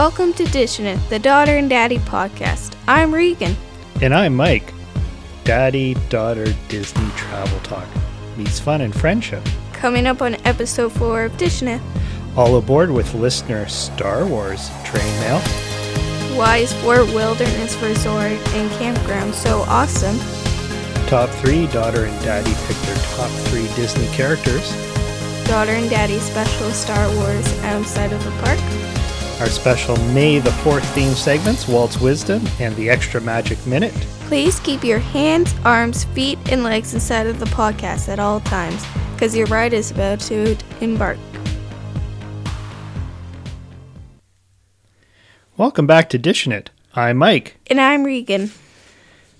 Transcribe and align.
Welcome 0.00 0.32
to 0.32 0.46
Dishing 0.46 0.86
It, 0.86 0.98
the 1.10 1.18
Daughter 1.18 1.58
and 1.58 1.68
Daddy 1.68 1.98
podcast. 1.98 2.74
I'm 2.88 3.14
Regan. 3.14 3.54
And 4.00 4.14
I'm 4.14 4.34
Mike. 4.34 4.72
Daddy 5.44 5.92
daughter 6.08 6.46
Disney 6.68 7.10
travel 7.16 7.60
talk 7.60 7.86
meets 8.38 8.58
fun 8.58 8.80
and 8.80 8.98
friendship. 8.98 9.46
Coming 9.74 10.06
up 10.06 10.22
on 10.22 10.36
episode 10.46 10.92
4 10.92 11.24
of 11.24 11.36
Dishing 11.36 11.68
It. 11.68 11.82
All 12.34 12.56
aboard 12.56 12.90
with 12.90 13.12
listener 13.12 13.68
Star 13.68 14.24
Wars 14.24 14.70
train 14.84 15.20
mail. 15.20 15.40
Why 16.34 16.56
is 16.56 16.72
Fort 16.80 17.04
Wilderness 17.08 17.76
Resort 17.82 18.32
and 18.54 18.70
Campground 18.78 19.34
so 19.34 19.60
awesome? 19.68 20.18
Top 21.08 21.28
three 21.28 21.66
daughter 21.66 22.06
and 22.06 22.24
daddy 22.24 22.54
pick 22.66 22.76
their 22.86 22.96
top 23.16 23.30
three 23.48 23.66
Disney 23.76 24.06
characters. 24.14 24.72
Daughter 25.46 25.72
and 25.72 25.90
Daddy 25.90 26.18
special 26.20 26.70
Star 26.70 27.14
Wars 27.16 27.58
outside 27.64 28.14
of 28.14 28.24
the 28.24 28.30
park. 28.42 28.89
Our 29.40 29.48
special 29.48 29.96
May 30.12 30.38
the 30.38 30.50
4th 30.50 30.84
theme 30.92 31.14
segments, 31.14 31.66
Walt's 31.66 31.98
Wisdom 31.98 32.46
and 32.58 32.76
the 32.76 32.90
Extra 32.90 33.22
Magic 33.22 33.56
Minute. 33.66 33.94
Please 34.28 34.60
keep 34.60 34.84
your 34.84 34.98
hands, 34.98 35.54
arms, 35.64 36.04
feet, 36.04 36.38
and 36.52 36.62
legs 36.62 36.92
inside 36.92 37.26
of 37.26 37.40
the 37.40 37.46
podcast 37.46 38.10
at 38.10 38.18
all 38.18 38.40
times, 38.40 38.84
because 39.14 39.34
your 39.34 39.46
ride 39.46 39.72
is 39.72 39.90
about 39.90 40.20
to 40.20 40.58
embark. 40.82 41.16
Welcome 45.56 45.86
back 45.86 46.10
to 46.10 46.18
Dishing 46.18 46.52
It. 46.52 46.68
I'm 46.94 47.16
Mike. 47.16 47.56
And 47.68 47.80
I'm 47.80 48.04
Regan. 48.04 48.50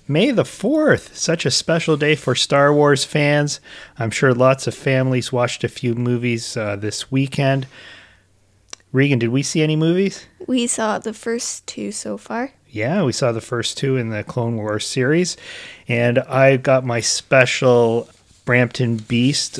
May 0.07 0.31
the 0.31 0.41
4th, 0.41 1.15
such 1.15 1.45
a 1.45 1.51
special 1.51 1.95
day 1.95 2.15
for 2.15 2.33
Star 2.33 2.73
Wars 2.73 3.05
fans. 3.05 3.59
I'm 3.99 4.09
sure 4.09 4.33
lots 4.33 4.65
of 4.65 4.73
families 4.73 5.31
watched 5.31 5.63
a 5.63 5.69
few 5.69 5.93
movies 5.93 6.57
uh, 6.57 6.75
this 6.75 7.11
weekend. 7.11 7.67
Regan, 8.91 9.19
did 9.19 9.29
we 9.29 9.41
see 9.41 9.61
any 9.61 9.75
movies? 9.75 10.25
We 10.47 10.67
saw 10.67 10.99
the 10.99 11.13
first 11.13 11.65
two 11.65 11.91
so 11.91 12.17
far. 12.17 12.51
Yeah, 12.69 13.03
we 13.03 13.11
saw 13.11 13.31
the 13.31 13.41
first 13.41 13.77
two 13.77 13.97
in 13.97 14.09
the 14.09 14.23
Clone 14.23 14.57
Wars 14.57 14.85
series. 14.85 15.37
And 15.87 16.19
I 16.19 16.57
got 16.57 16.85
my 16.85 16.99
special 16.99 18.09
Brampton 18.43 18.97
Beast 18.97 19.59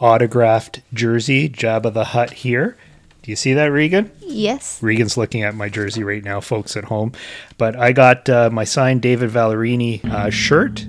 autographed 0.00 0.80
jersey, 0.92 1.48
Jabba 1.48 1.92
the 1.92 2.04
Hutt 2.04 2.32
here. 2.32 2.76
Do 3.22 3.30
you 3.30 3.36
see 3.36 3.54
that, 3.54 3.66
Regan? 3.66 4.10
Yes. 4.20 4.82
Regan's 4.82 5.16
looking 5.16 5.42
at 5.42 5.54
my 5.54 5.68
jersey 5.68 6.04
right 6.04 6.22
now, 6.22 6.40
folks 6.40 6.76
at 6.76 6.84
home. 6.84 7.12
But 7.56 7.74
I 7.74 7.92
got 7.92 8.28
uh, 8.28 8.50
my 8.50 8.64
signed 8.64 9.02
David 9.02 9.30
Vallorani 9.30 10.04
uh, 10.04 10.30
shirt. 10.30 10.86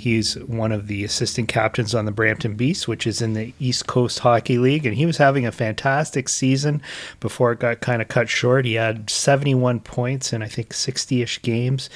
He's 0.00 0.34
one 0.34 0.72
of 0.72 0.86
the 0.86 1.04
assistant 1.04 1.48
captains 1.48 1.94
on 1.94 2.04
the 2.04 2.10
Brampton 2.10 2.54
Beasts, 2.54 2.88
which 2.88 3.06
is 3.06 3.20
in 3.20 3.34
the 3.34 3.52
East 3.60 3.86
Coast 3.86 4.20
Hockey 4.20 4.58
League. 4.58 4.86
And 4.86 4.96
he 4.96 5.06
was 5.06 5.18
having 5.18 5.46
a 5.46 5.52
fantastic 5.52 6.28
season 6.28 6.82
before 7.20 7.52
it 7.52 7.60
got 7.60 7.80
kind 7.80 8.00
of 8.00 8.08
cut 8.08 8.28
short. 8.28 8.64
He 8.64 8.74
had 8.74 9.10
71 9.10 9.80
points 9.80 10.32
in, 10.32 10.42
I 10.42 10.48
think, 10.48 10.72
60 10.72 11.22
ish 11.22 11.42
games. 11.42 11.90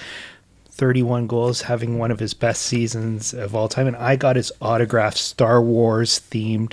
31 0.68 1.28
goals, 1.28 1.62
having 1.62 1.98
one 1.98 2.10
of 2.10 2.18
his 2.18 2.34
best 2.34 2.62
seasons 2.62 3.32
of 3.32 3.54
all 3.54 3.68
time. 3.68 3.86
And 3.86 3.96
I 3.96 4.16
got 4.16 4.34
his 4.34 4.50
autographed 4.60 5.18
Star 5.18 5.62
Wars 5.62 6.18
themed 6.18 6.72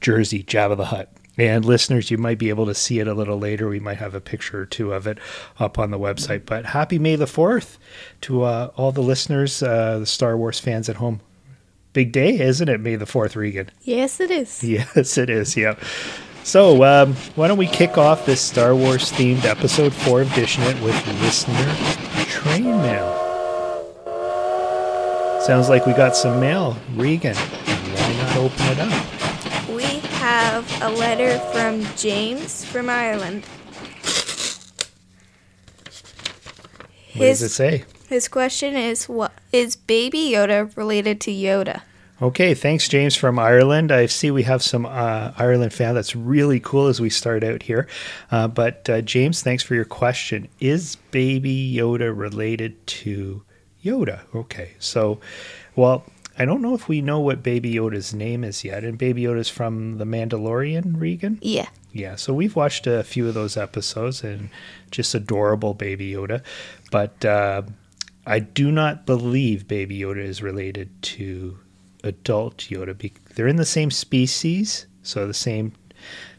jersey, 0.00 0.44
Jabba 0.44 0.76
the 0.76 0.86
Hutt. 0.86 1.10
And 1.36 1.64
listeners, 1.64 2.10
you 2.10 2.18
might 2.18 2.38
be 2.38 2.48
able 2.48 2.66
to 2.66 2.74
see 2.74 3.00
it 3.00 3.08
a 3.08 3.14
little 3.14 3.38
later. 3.38 3.68
We 3.68 3.80
might 3.80 3.98
have 3.98 4.14
a 4.14 4.20
picture 4.20 4.60
or 4.60 4.66
two 4.66 4.92
of 4.92 5.06
it 5.06 5.18
up 5.58 5.78
on 5.78 5.90
the 5.90 5.98
website. 5.98 6.46
But 6.46 6.66
happy 6.66 6.98
May 6.98 7.16
the 7.16 7.24
4th 7.24 7.78
to 8.22 8.42
uh, 8.42 8.70
all 8.76 8.92
the 8.92 9.02
listeners, 9.02 9.62
uh, 9.62 9.98
the 10.00 10.06
Star 10.06 10.36
Wars 10.36 10.60
fans 10.60 10.88
at 10.88 10.96
home. 10.96 11.20
Big 11.92 12.12
day, 12.12 12.38
isn't 12.40 12.68
it? 12.68 12.80
May 12.80 12.96
the 12.96 13.04
4th, 13.04 13.36
Regan. 13.36 13.70
Yes, 13.82 14.20
it 14.20 14.30
is. 14.30 14.62
Yes, 14.62 15.18
it 15.18 15.30
is. 15.30 15.56
Yeah. 15.56 15.76
So, 16.44 16.84
um, 16.84 17.14
why 17.36 17.48
don't 17.48 17.56
we 17.56 17.66
kick 17.66 17.96
off 17.96 18.26
this 18.26 18.40
Star 18.40 18.76
Wars 18.76 19.10
themed 19.12 19.44
episode 19.44 19.94
four 19.94 20.20
of 20.20 20.32
Dishing 20.34 20.62
It 20.64 20.80
with 20.82 20.94
listener 21.22 21.74
train 22.26 22.64
mail? 22.82 23.22
Sounds 25.40 25.70
like 25.70 25.86
we 25.86 25.94
got 25.94 26.16
some 26.16 26.40
mail. 26.40 26.76
Regan, 26.94 27.34
why 27.36 28.16
not 28.16 28.36
open 28.36 28.66
it 28.66 28.78
up? 28.78 29.13
Have 30.34 30.82
a 30.82 30.90
letter 30.90 31.38
from 31.52 31.84
James 31.96 32.64
from 32.64 32.90
Ireland. 32.90 33.44
What 37.14 37.26
does 37.26 37.42
it 37.42 37.50
say? 37.50 37.84
His 38.08 38.26
question 38.26 38.74
is 38.74 39.08
what 39.08 39.30
is 39.52 39.76
baby 39.76 40.32
Yoda 40.32 40.76
related 40.76 41.20
to 41.20 41.30
Yoda? 41.30 41.82
Okay, 42.20 42.52
thanks, 42.52 42.88
James 42.88 43.14
from 43.14 43.38
Ireland. 43.38 43.92
I 43.92 44.06
see 44.06 44.32
we 44.32 44.42
have 44.42 44.60
some 44.60 44.86
uh, 44.86 45.30
Ireland 45.38 45.72
fan. 45.72 45.94
That's 45.94 46.16
really 46.16 46.58
cool 46.58 46.88
as 46.88 47.00
we 47.00 47.10
start 47.10 47.44
out 47.44 47.62
here. 47.62 47.86
Uh, 48.32 48.48
but 48.48 48.90
uh, 48.90 49.02
James, 49.02 49.40
thanks 49.40 49.62
for 49.62 49.76
your 49.76 49.84
question. 49.84 50.48
Is 50.58 50.96
Baby 51.12 51.72
Yoda 51.72 52.12
related 52.12 52.84
to 52.88 53.44
Yoda? 53.84 54.22
Okay, 54.34 54.72
so, 54.80 55.20
well, 55.76 56.04
I 56.38 56.44
don't 56.44 56.62
know 56.62 56.74
if 56.74 56.88
we 56.88 57.00
know 57.00 57.20
what 57.20 57.42
Baby 57.42 57.74
Yoda's 57.74 58.12
name 58.12 58.42
is 58.44 58.64
yet. 58.64 58.82
And 58.84 58.98
Baby 58.98 59.22
Yoda's 59.22 59.48
from 59.48 59.98
The 59.98 60.04
Mandalorian, 60.04 61.00
Regan? 61.00 61.38
Yeah. 61.40 61.68
Yeah, 61.92 62.16
so 62.16 62.34
we've 62.34 62.56
watched 62.56 62.88
a 62.88 63.04
few 63.04 63.28
of 63.28 63.34
those 63.34 63.56
episodes 63.56 64.24
and 64.24 64.48
just 64.90 65.14
adorable 65.14 65.74
Baby 65.74 66.12
Yoda. 66.12 66.42
But 66.90 67.24
uh, 67.24 67.62
I 68.26 68.40
do 68.40 68.72
not 68.72 69.06
believe 69.06 69.68
Baby 69.68 70.00
Yoda 70.00 70.18
is 70.24 70.42
related 70.42 70.90
to 71.02 71.56
adult 72.02 72.58
Yoda. 72.68 72.98
Be- 72.98 73.12
They're 73.36 73.46
in 73.46 73.56
the 73.56 73.64
same 73.64 73.92
species, 73.92 74.86
so 75.04 75.26
the 75.28 75.34
same 75.34 75.72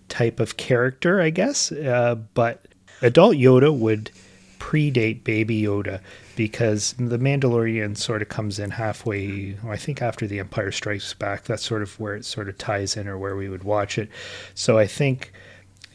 type 0.10 0.42
of 0.42 0.58
character, 0.58 1.22
I 1.22 1.30
guess. 1.30 1.72
Uh, 1.72 2.16
but 2.34 2.68
adult 3.02 3.36
Yoda 3.38 3.74
would 3.74 4.12
predate 4.60 5.24
Baby 5.24 5.62
Yoda 5.62 6.02
because 6.36 6.94
the 6.98 7.18
Mandalorian 7.18 7.98
sort 7.98 8.22
of 8.22 8.30
comes 8.30 8.60
in 8.60 8.72
halfway, 8.72 9.58
I 9.68 9.78
think 9.78 10.02
after 10.02 10.28
The 10.28 10.40
Empire 10.40 10.72
Strikes 10.72 11.14
Back. 11.14 11.44
That's 11.44 11.64
sort 11.64 11.82
of 11.82 12.00
where 12.00 12.16
it 12.16 12.26
sort 12.26 12.50
of 12.50 12.58
ties 12.58 12.98
in 12.98 13.08
or 13.08 13.18
where 13.18 13.36
we 13.36 13.50
would 13.50 13.64
watch 13.64 13.98
it. 13.98 14.10
So 14.54 14.78
I 14.78 14.88
think 14.88 15.32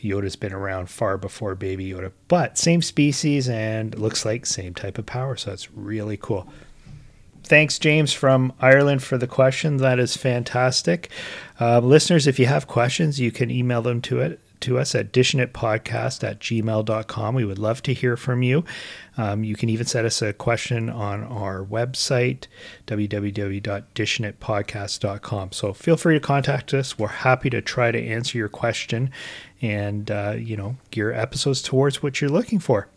Yoda's 0.03 0.37
been 0.37 0.53
around 0.53 0.89
far 0.91 1.19
before 1.19 1.55
Baby 1.55 1.91
Yoda, 1.91 2.12
but 2.29 2.59
same 2.59 2.83
species 2.83 3.49
and 3.49 3.97
looks 3.99 4.25
like 4.25 4.47
same 4.47 4.75
type 4.75 4.99
of 4.99 5.06
power. 5.06 5.37
So 5.37 5.50
that's 5.50 5.71
really 5.73 6.17
cool. 6.17 6.49
Thanks, 7.45 7.79
James 7.79 8.12
from 8.12 8.53
Ireland, 8.61 9.03
for 9.03 9.19
the 9.19 9.27
question. 9.27 9.79
That 9.79 9.99
is 9.99 10.17
fantastic. 10.17 11.11
Uh, 11.61 11.81
listeners, 11.81 12.27
if 12.27 12.39
you 12.39 12.47
have 12.47 12.67
questions, 12.67 13.19
you 13.19 13.33
can 13.33 13.50
email 13.50 13.83
them 13.83 14.00
to 14.03 14.21
it 14.21 14.41
to 14.60 14.78
us 14.78 14.94
at 14.94 15.12
dishingitpodcast 15.12 16.22
at 16.22 16.38
gmail.com. 16.41 17.34
We 17.34 17.44
would 17.44 17.59
love 17.59 17.82
to 17.82 17.93
hear 17.94 18.16
from 18.16 18.43
you. 18.43 18.65
Um, 19.16 19.43
you 19.44 19.56
can 19.56 19.69
even 19.69 19.87
send 19.87 20.06
us 20.06 20.22
a 20.22 20.32
question 20.32 20.88
on 20.88 21.25
our 21.25 21.65
website, 21.65 22.47
www.dishingitpodcast.com. 22.87 25.53
So 25.53 25.72
feel 25.72 25.97
free 25.97 26.15
to 26.15 26.20
contact 26.20 26.72
us. 26.75 26.97
We're 26.99 27.09
happy 27.09 27.50
to 27.50 27.60
try 27.60 27.91
to 27.91 28.00
answer 28.00 28.38
your 28.38 28.49
question 28.49 29.10
and, 29.60 30.09
uh, 30.10 30.37
you 30.38 30.56
know, 30.56 30.76
gear 30.91 31.12
episodes 31.12 31.60
towards 31.62 32.03
what 32.03 32.20
you're 32.20 32.31
looking 32.31 32.59
for. 32.59 32.88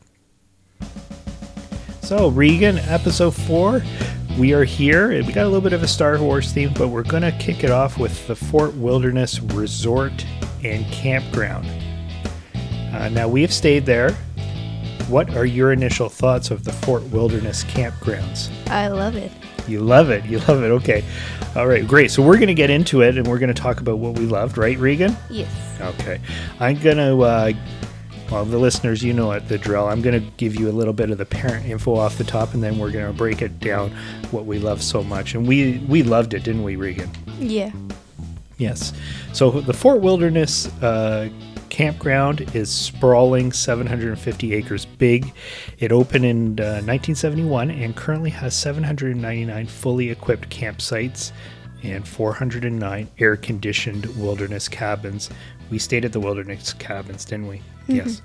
So, 2.01 2.29
Regan, 2.29 2.79
episode 2.79 3.33
four, 3.33 3.81
we 4.37 4.53
are 4.53 4.65
here. 4.65 5.09
We 5.09 5.31
got 5.31 5.43
a 5.43 5.45
little 5.45 5.61
bit 5.61 5.73
of 5.73 5.83
a 5.83 5.87
Star 5.87 6.21
Wars 6.21 6.51
theme, 6.51 6.73
but 6.73 6.89
we're 6.89 7.03
going 7.03 7.23
to 7.23 7.31
kick 7.33 7.63
it 7.63 7.69
off 7.69 7.97
with 7.97 8.27
the 8.27 8.35
Fort 8.35 8.73
Wilderness 8.75 9.39
Resort 9.39 10.25
and 10.63 10.85
Campground. 10.91 11.67
Uh, 12.93 13.09
now, 13.09 13.27
we 13.27 13.41
have 13.41 13.53
stayed 13.53 13.85
there. 13.85 14.11
What 15.09 15.35
are 15.35 15.45
your 15.45 15.73
initial 15.73 16.09
thoughts 16.09 16.51
of 16.51 16.63
the 16.63 16.71
Fort 16.71 17.03
Wilderness 17.09 17.63
campgrounds? 17.65 18.49
I 18.69 18.87
love 18.87 19.15
it. 19.15 19.31
You 19.67 19.81
love 19.81 20.09
it. 20.09 20.25
You 20.25 20.39
love 20.39 20.63
it. 20.63 20.71
Okay. 20.71 21.03
All 21.55 21.67
right. 21.67 21.87
Great. 21.87 22.11
So 22.11 22.21
we're 22.21 22.37
going 22.37 22.47
to 22.47 22.53
get 22.53 22.69
into 22.69 23.01
it 23.01 23.17
and 23.17 23.27
we're 23.27 23.39
going 23.39 23.53
to 23.53 23.61
talk 23.61 23.79
about 23.79 23.99
what 23.99 24.17
we 24.17 24.25
loved, 24.25 24.57
right, 24.57 24.77
Regan? 24.77 25.15
Yes. 25.29 25.51
Okay. 25.81 26.19
I'm 26.59 26.79
going 26.79 26.97
to, 26.97 27.21
uh, 27.21 27.53
well, 28.31 28.45
the 28.45 28.57
listeners, 28.57 29.03
you 29.03 29.13
know 29.13 29.31
it, 29.31 29.47
the 29.47 29.57
drill. 29.57 29.87
I'm 29.87 30.01
going 30.01 30.19
to 30.19 30.31
give 30.37 30.55
you 30.55 30.69
a 30.69 30.71
little 30.71 30.93
bit 30.93 31.09
of 31.09 31.17
the 31.17 31.25
parent 31.25 31.65
info 31.65 31.95
off 31.95 32.17
the 32.17 32.23
top 32.23 32.53
and 32.53 32.63
then 32.63 32.79
we're 32.79 32.91
going 32.91 33.05
to 33.05 33.13
break 33.13 33.41
it 33.41 33.59
down 33.59 33.91
what 34.31 34.45
we 34.45 34.59
love 34.59 34.81
so 34.81 35.03
much. 35.03 35.35
And 35.35 35.47
we, 35.47 35.79
we 35.89 36.03
loved 36.03 36.33
it, 36.33 36.43
didn't 36.43 36.63
we, 36.63 36.75
Regan? 36.75 37.09
Yeah. 37.39 37.71
Yes. 38.57 38.93
So 39.33 39.49
the 39.49 39.73
Fort 39.73 40.01
Wilderness 40.01 40.67
uh, 40.81 41.29
campground 41.69 42.55
is 42.55 42.71
sprawling 42.71 43.51
750 43.51 44.53
acres 44.53 44.85
big. 44.85 45.33
It 45.79 45.91
opened 45.91 46.25
in 46.25 46.59
uh, 46.59 46.85
1971 46.85 47.71
and 47.71 47.95
currently 47.95 48.29
has 48.29 48.55
799 48.55 49.65
fully 49.67 50.11
equipped 50.11 50.49
campsites 50.49 51.31
and 51.81 52.07
409 52.07 53.09
air 53.17 53.35
conditioned 53.35 54.05
wilderness 54.17 54.67
cabins. 54.67 55.29
We 55.69 55.79
stayed 55.79 56.05
at 56.05 56.13
the 56.13 56.19
wilderness 56.19 56.73
cabins, 56.73 57.25
didn't 57.25 57.47
we? 57.47 57.61
Yes. 57.87 58.21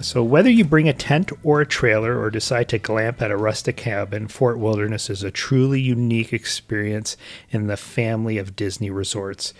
So, 0.00 0.22
whether 0.22 0.48
you 0.48 0.64
bring 0.64 0.88
a 0.88 0.92
tent 0.92 1.32
or 1.42 1.60
a 1.60 1.66
trailer 1.66 2.20
or 2.20 2.30
decide 2.30 2.68
to 2.68 2.78
glamp 2.78 3.20
at 3.20 3.32
a 3.32 3.36
rustic 3.36 3.76
cabin, 3.76 4.28
Fort 4.28 4.56
Wilderness 4.56 5.10
is 5.10 5.24
a 5.24 5.32
truly 5.32 5.80
unique 5.80 6.32
experience 6.32 7.16
in 7.50 7.66
the 7.66 7.76
family 7.76 8.38
of 8.38 8.54
Disney 8.54 8.90
resorts. 8.90 9.52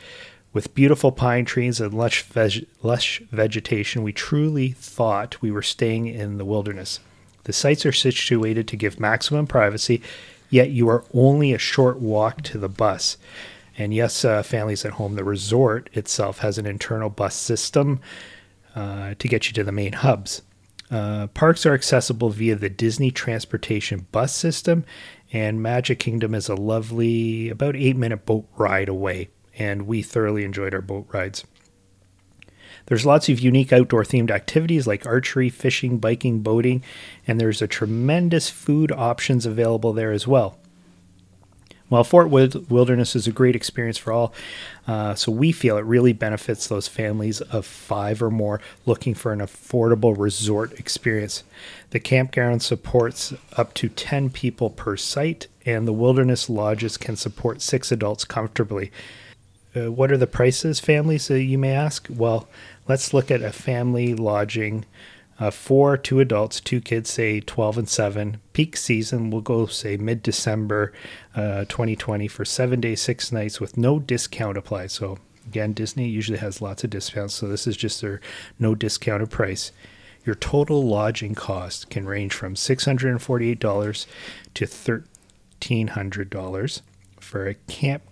With 0.52 0.76
beautiful 0.76 1.10
pine 1.10 1.44
trees 1.44 1.80
and 1.80 1.92
lush, 1.92 2.22
veg- 2.22 2.66
lush 2.84 3.20
vegetation, 3.32 4.04
we 4.04 4.12
truly 4.12 4.70
thought 4.70 5.42
we 5.42 5.50
were 5.50 5.60
staying 5.60 6.06
in 6.06 6.38
the 6.38 6.44
wilderness. 6.44 7.00
The 7.42 7.52
sites 7.52 7.84
are 7.84 7.92
situated 7.92 8.68
to 8.68 8.76
give 8.76 9.00
maximum 9.00 9.48
privacy, 9.48 10.02
yet 10.50 10.70
you 10.70 10.88
are 10.88 11.04
only 11.12 11.52
a 11.52 11.58
short 11.58 11.98
walk 11.98 12.42
to 12.42 12.58
the 12.58 12.68
bus. 12.68 13.16
And 13.76 13.92
yes, 13.92 14.24
uh, 14.24 14.44
families 14.44 14.84
at 14.84 14.92
home, 14.92 15.16
the 15.16 15.24
resort 15.24 15.90
itself 15.94 16.38
has 16.38 16.58
an 16.58 16.66
internal 16.66 17.10
bus 17.10 17.34
system 17.34 17.98
uh, 18.78 19.14
to 19.18 19.26
get 19.26 19.48
you 19.48 19.52
to 19.52 19.64
the 19.64 19.72
main 19.72 19.92
hubs. 19.92 20.42
Uh, 20.88 21.26
parks 21.28 21.66
are 21.66 21.74
accessible 21.74 22.30
via 22.30 22.54
the 22.54 22.70
Disney 22.70 23.10
Transportation 23.10 24.06
bus 24.12 24.32
system, 24.32 24.84
and 25.32 25.60
Magic 25.60 25.98
Kingdom 25.98 26.32
is 26.32 26.48
a 26.48 26.54
lovely, 26.54 27.48
about 27.48 27.74
eight 27.74 27.96
minute 27.96 28.24
boat 28.24 28.46
ride 28.56 28.88
away. 28.88 29.30
And 29.58 29.88
we 29.88 30.02
thoroughly 30.02 30.44
enjoyed 30.44 30.74
our 30.74 30.80
boat 30.80 31.08
rides. 31.10 31.44
There's 32.86 33.04
lots 33.04 33.28
of 33.28 33.40
unique 33.40 33.72
outdoor 33.72 34.04
themed 34.04 34.30
activities 34.30 34.86
like 34.86 35.04
archery, 35.04 35.50
fishing, 35.50 35.98
biking, 35.98 36.40
boating, 36.40 36.84
and 37.26 37.40
there's 37.40 37.60
a 37.60 37.66
tremendous 37.66 38.48
food 38.48 38.92
options 38.92 39.44
available 39.44 39.92
there 39.92 40.12
as 40.12 40.28
well. 40.28 40.57
While 41.88 42.04
Fort 42.04 42.28
Wilderness 42.28 43.16
is 43.16 43.26
a 43.26 43.32
great 43.32 43.56
experience 43.56 43.96
for 43.96 44.12
all, 44.12 44.34
uh, 44.86 45.14
so 45.14 45.32
we 45.32 45.52
feel 45.52 45.78
it 45.78 45.84
really 45.84 46.12
benefits 46.12 46.66
those 46.66 46.86
families 46.86 47.40
of 47.40 47.64
five 47.64 48.22
or 48.22 48.30
more 48.30 48.60
looking 48.84 49.14
for 49.14 49.32
an 49.32 49.40
affordable 49.40 50.14
resort 50.16 50.78
experience. 50.78 51.44
The 51.90 52.00
campground 52.00 52.62
supports 52.62 53.32
up 53.56 53.72
to 53.74 53.88
10 53.88 54.28
people 54.30 54.68
per 54.68 54.98
site, 54.98 55.46
and 55.64 55.88
the 55.88 55.94
wilderness 55.94 56.50
lodges 56.50 56.98
can 56.98 57.16
support 57.16 57.62
six 57.62 57.90
adults 57.90 58.26
comfortably. 58.26 58.92
Uh, 59.74 59.90
what 59.90 60.12
are 60.12 60.18
the 60.18 60.26
prices, 60.26 60.80
families, 60.80 61.30
uh, 61.30 61.34
you 61.34 61.56
may 61.56 61.72
ask? 61.72 62.06
Well, 62.10 62.48
let's 62.86 63.14
look 63.14 63.30
at 63.30 63.42
a 63.42 63.52
family 63.52 64.14
lodging 64.14 64.84
uh, 65.38 65.50
for 65.50 65.96
two 65.96 66.20
adults, 66.20 66.60
two 66.60 66.80
kids, 66.80 67.10
say 67.10 67.40
12 67.40 67.78
and 67.78 67.88
7. 67.88 68.40
Peak 68.52 68.76
season 68.76 69.30
will 69.30 69.40
go, 69.40 69.66
say, 69.66 69.96
mid 69.96 70.22
December 70.22 70.92
uh, 71.36 71.64
2020 71.66 72.26
for 72.26 72.44
seven 72.44 72.80
days, 72.80 73.00
six 73.00 73.30
nights 73.30 73.60
with 73.60 73.76
no 73.76 74.00
discount 74.00 74.58
applied. 74.58 74.90
So, 74.90 75.18
again, 75.46 75.72
Disney 75.72 76.08
usually 76.08 76.38
has 76.38 76.60
lots 76.60 76.82
of 76.82 76.90
discounts. 76.90 77.34
So, 77.34 77.46
this 77.46 77.68
is 77.68 77.76
just 77.76 78.00
their 78.00 78.20
no 78.58 78.74
discounted 78.74 79.30
price. 79.30 79.70
Your 80.24 80.34
total 80.34 80.86
lodging 80.86 81.34
cost 81.34 81.88
can 81.88 82.04
range 82.04 82.34
from 82.34 82.54
$648 82.54 84.06
to 84.54 84.66
$1,300 84.66 86.82
for 87.20 87.46
a 87.46 87.54
camp 87.54 88.02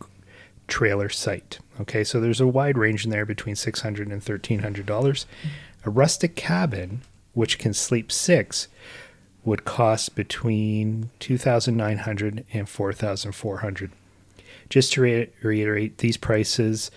trailer 0.69 1.09
site. 1.09 1.59
Okay, 1.81 2.05
so 2.05 2.21
there's 2.21 2.41
a 2.41 2.47
wide 2.47 2.79
range 2.79 3.05
in 3.05 3.11
there 3.11 3.27
between 3.27 3.55
$600 3.55 4.01
and 4.01 4.23
$1,300. 4.23 5.25
A 5.85 5.91
rustic 5.91 6.37
cabin 6.37 7.03
which 7.37 7.59
can 7.59 7.75
sleep 7.75 8.11
six, 8.11 8.67
would 9.45 9.67
cost 9.67 10.17
between 10.17 11.11
2,900 11.21 12.45
and 12.53 12.69
4,400. 12.69 13.93
Just 14.71 14.95
to 14.95 15.03
re- 15.03 15.31
reiterate, 15.43 15.99
these 15.99 16.17
prices 16.17 16.91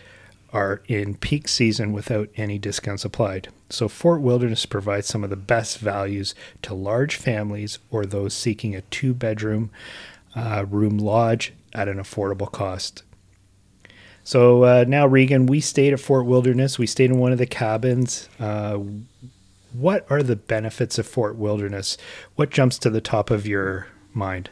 are 0.53 0.81
in 0.87 1.15
peak 1.15 1.49
season 1.49 1.91
without 1.91 2.29
any 2.37 2.57
discounts 2.57 3.03
applied. 3.03 3.49
So 3.69 3.89
Fort 3.89 4.21
Wilderness 4.21 4.65
provides 4.65 5.07
some 5.07 5.25
of 5.25 5.29
the 5.29 5.35
best 5.35 5.77
values 5.77 6.33
to 6.61 6.73
large 6.73 7.17
families 7.17 7.77
or 7.91 8.05
those 8.05 8.33
seeking 8.33 8.73
a 8.75 8.81
two 8.81 9.13
bedroom 9.13 9.69
uh, 10.35 10.65
room 10.69 10.97
lodge 10.97 11.53
at 11.73 11.89
an 11.89 11.97
affordable 11.97 12.51
cost. 12.51 13.03
So 14.23 14.63
uh, 14.63 14.85
now, 14.87 15.05
Regan, 15.05 15.47
we 15.47 15.59
stayed 15.59 15.91
at 15.91 15.99
Fort 15.99 16.25
Wilderness. 16.25 16.79
We 16.79 16.87
stayed 16.87 17.11
in 17.11 17.19
one 17.19 17.31
of 17.31 17.37
the 17.37 17.45
cabins. 17.45 18.29
Uh, 18.39 18.79
what 19.73 20.05
are 20.09 20.23
the 20.23 20.35
benefits 20.35 20.97
of 20.97 21.07
Fort 21.07 21.35
Wilderness? 21.35 21.97
What 22.35 22.49
jumps 22.49 22.77
to 22.79 22.89
the 22.89 23.01
top 23.01 23.29
of 23.29 23.45
your 23.45 23.87
mind? 24.13 24.49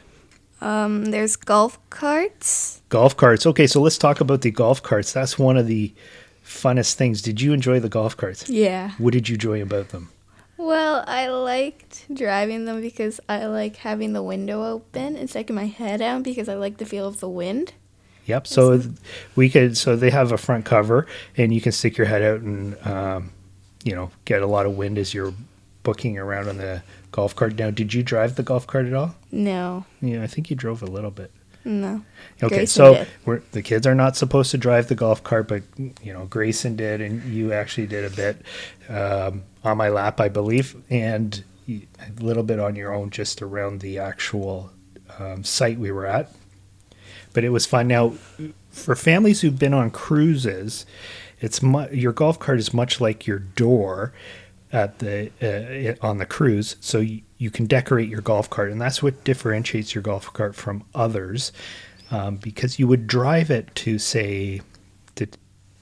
Um, 0.60 1.06
there's 1.06 1.36
golf 1.36 1.78
carts. 1.90 2.82
Golf 2.88 3.16
carts. 3.16 3.46
Okay, 3.46 3.66
so 3.66 3.80
let's 3.80 3.98
talk 3.98 4.20
about 4.20 4.40
the 4.40 4.50
golf 4.50 4.82
carts. 4.82 5.12
That's 5.12 5.38
one 5.38 5.56
of 5.56 5.66
the 5.66 5.94
funnest 6.44 6.94
things. 6.94 7.22
Did 7.22 7.40
you 7.40 7.52
enjoy 7.52 7.80
the 7.80 7.88
golf 7.88 8.16
carts? 8.16 8.48
Yeah. 8.48 8.92
What 8.98 9.12
did 9.12 9.28
you 9.28 9.34
enjoy 9.34 9.62
about 9.62 9.90
them? 9.90 10.10
Well, 10.56 11.04
I 11.06 11.28
liked 11.28 12.12
driving 12.12 12.64
them 12.64 12.80
because 12.80 13.20
I 13.28 13.46
like 13.46 13.76
having 13.76 14.12
the 14.12 14.22
window 14.22 14.64
open 14.64 15.14
and 15.14 15.30
sticking 15.30 15.54
my 15.54 15.66
head 15.66 16.02
out 16.02 16.24
because 16.24 16.48
I 16.48 16.54
like 16.54 16.78
the 16.78 16.84
feel 16.84 17.06
of 17.06 17.20
the 17.20 17.28
wind. 17.28 17.74
Yep. 18.26 18.46
So 18.48 18.82
we 19.36 19.48
could. 19.48 19.78
So 19.78 19.94
they 19.94 20.10
have 20.10 20.32
a 20.32 20.36
front 20.36 20.64
cover, 20.64 21.06
and 21.36 21.54
you 21.54 21.60
can 21.60 21.72
stick 21.72 21.96
your 21.96 22.08
head 22.08 22.22
out 22.22 22.40
and 22.40 22.86
um, 22.86 23.30
you 23.84 23.94
know 23.94 24.10
get 24.24 24.42
a 24.42 24.46
lot 24.46 24.66
of 24.66 24.76
wind 24.76 24.98
as 24.98 25.14
you're 25.14 25.34
booking 25.82 26.18
around 26.18 26.48
on 26.48 26.58
the 26.58 26.82
golf 27.12 27.34
cart. 27.34 27.56
Now, 27.56 27.70
did 27.70 27.94
you 27.94 28.02
drive 28.02 28.36
the 28.36 28.42
golf 28.42 28.66
cart 28.66 28.86
at 28.86 28.92
all? 28.92 29.14
No. 29.32 29.84
Yeah, 30.00 30.22
I 30.22 30.26
think 30.26 30.50
you 30.50 30.56
drove 30.56 30.82
a 30.82 30.86
little 30.86 31.10
bit. 31.10 31.30
No. 31.64 32.02
Okay, 32.42 32.56
Grayson 32.56 33.06
so 33.24 33.40
the 33.52 33.62
kids 33.62 33.86
are 33.86 33.94
not 33.94 34.16
supposed 34.16 34.50
to 34.52 34.58
drive 34.58 34.88
the 34.88 34.94
golf 34.94 35.22
cart, 35.22 35.48
but 35.48 35.62
you 35.76 36.12
know 36.12 36.26
Grayson 36.26 36.76
did, 36.76 37.00
and 37.00 37.22
you 37.24 37.52
actually 37.52 37.86
did 37.86 38.04
a 38.04 38.14
bit 38.14 38.42
um, 38.88 39.42
on 39.64 39.76
my 39.76 39.88
lap, 39.88 40.20
I 40.20 40.28
believe, 40.28 40.76
and 40.88 41.42
a 41.68 41.82
little 42.20 42.42
bit 42.42 42.58
on 42.58 42.76
your 42.76 42.94
own, 42.94 43.10
just 43.10 43.42
around 43.42 43.80
the 43.80 43.98
actual 43.98 44.70
um, 45.18 45.44
site 45.44 45.78
we 45.78 45.92
were 45.92 46.06
at. 46.06 46.30
But 47.34 47.44
it 47.44 47.50
was 47.50 47.66
fun. 47.66 47.88
Now, 47.88 48.14
for 48.70 48.94
families 48.94 49.40
who've 49.40 49.58
been 49.58 49.74
on 49.74 49.90
cruises, 49.90 50.86
it's 51.40 51.62
mu- 51.62 51.88
your 51.90 52.12
golf 52.12 52.38
cart 52.38 52.58
is 52.58 52.74
much 52.74 53.00
like 53.00 53.26
your 53.26 53.38
door 53.38 54.12
at 54.72 54.98
the 54.98 55.30
uh, 55.42 56.06
on 56.06 56.18
the 56.18 56.26
cruise, 56.26 56.76
so 56.80 56.98
you, 56.98 57.22
you 57.38 57.50
can 57.50 57.66
decorate 57.66 58.08
your 58.08 58.20
golf 58.20 58.50
cart, 58.50 58.70
and 58.70 58.80
that's 58.80 59.02
what 59.02 59.24
differentiates 59.24 59.94
your 59.94 60.02
golf 60.02 60.32
cart 60.32 60.54
from 60.54 60.84
others. 60.94 61.52
Um, 62.10 62.36
because 62.36 62.78
you 62.78 62.86
would 62.86 63.06
drive 63.06 63.50
it 63.50 63.74
to 63.76 63.98
say 63.98 64.62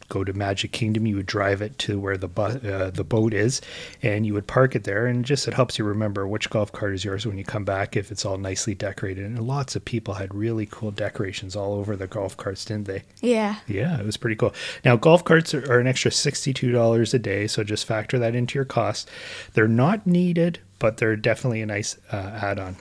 go 0.08 0.24
to 0.24 0.32
Magic 0.32 0.72
Kingdom, 0.72 1.06
you 1.06 1.16
would 1.16 1.26
drive 1.26 1.62
it 1.62 1.78
to 1.78 1.98
where 1.98 2.16
the 2.16 2.28
bu- 2.28 2.42
uh, 2.68 2.90
the 2.90 3.04
boat 3.04 3.34
is, 3.34 3.60
and 4.02 4.26
you 4.26 4.34
would 4.34 4.46
park 4.46 4.74
it 4.74 4.84
there, 4.84 5.06
and 5.06 5.24
just 5.24 5.48
it 5.48 5.54
helps 5.54 5.78
you 5.78 5.84
remember 5.84 6.26
which 6.26 6.50
golf 6.50 6.72
cart 6.72 6.94
is 6.94 7.04
yours 7.04 7.26
when 7.26 7.38
you 7.38 7.44
come 7.44 7.64
back 7.64 7.96
if 7.96 8.10
it's 8.10 8.24
all 8.24 8.38
nicely 8.38 8.74
decorated. 8.74 9.24
And 9.24 9.46
lots 9.46 9.76
of 9.76 9.84
people 9.84 10.14
had 10.14 10.34
really 10.34 10.66
cool 10.70 10.90
decorations 10.90 11.56
all 11.56 11.74
over 11.74 11.96
the 11.96 12.06
golf 12.06 12.36
carts, 12.36 12.64
didn't 12.64 12.86
they? 12.86 13.02
Yeah. 13.20 13.56
Yeah, 13.66 13.98
it 13.98 14.06
was 14.06 14.16
pretty 14.16 14.36
cool. 14.36 14.54
Now 14.84 14.96
golf 14.96 15.24
carts 15.24 15.54
are, 15.54 15.72
are 15.72 15.80
an 15.80 15.86
extra 15.86 16.10
sixty-two 16.10 16.72
dollars 16.72 17.14
a 17.14 17.18
day, 17.18 17.46
so 17.46 17.64
just 17.64 17.86
factor 17.86 18.18
that 18.18 18.34
into 18.34 18.54
your 18.54 18.64
cost. 18.64 19.10
They're 19.54 19.68
not 19.68 20.06
needed, 20.06 20.60
but 20.78 20.98
they're 20.98 21.16
definitely 21.16 21.62
a 21.62 21.66
nice 21.66 21.96
uh, 22.12 22.38
add-on. 22.42 22.76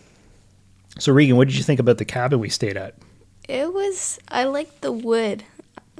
So 1.00 1.12
Regan, 1.12 1.36
what 1.36 1.48
did 1.48 1.58
you 1.58 1.64
think 1.64 1.80
about 1.80 1.98
the 1.98 2.06
cabin 2.06 2.40
we 2.40 2.50
stayed 2.50 2.78
at? 2.78 2.96
It 3.48 3.74
was 3.74 4.20
I 4.30 4.46
liked 4.46 4.82
the 4.82 4.92
wood. 4.92 5.44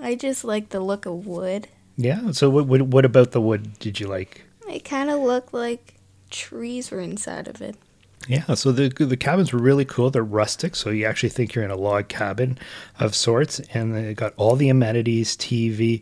I 0.02 0.16
just 0.16 0.44
like 0.44 0.70
the 0.70 0.80
look 0.80 1.06
of 1.06 1.26
wood. 1.26 1.68
Yeah. 1.98 2.32
So 2.32 2.50
what 2.50 2.68
what, 2.68 2.82
what 2.84 3.06
about 3.06 3.32
the 3.32 3.42
wood 3.42 3.80
did 3.80 4.00
you 4.00 4.08
like? 4.08 4.44
It 4.68 4.84
kind 4.84 5.10
of 5.10 5.20
looked 5.20 5.54
like 5.54 5.96
trees 6.30 6.92
were 6.92 7.00
inside 7.00 7.48
of 7.48 7.62
it. 7.62 7.76
Yeah, 8.28 8.56
so 8.56 8.72
the 8.72 8.90
the 8.90 9.18
cabins 9.18 9.54
were 9.54 9.60
really 9.60 9.86
cool. 9.86 10.10
They're 10.10 10.24
rustic, 10.24 10.76
so 10.76 10.90
you 10.90 11.06
actually 11.06 11.30
think 11.30 11.54
you're 11.54 11.64
in 11.64 11.72
a 11.72 11.76
log 11.76 12.08
cabin 12.08 12.58
of 13.00 13.16
sorts, 13.16 13.60
and 13.74 13.96
they 13.96 14.14
got 14.16 14.34
all 14.38 14.56
the 14.56 14.70
amenities: 14.70 15.38
TV, 15.38 16.02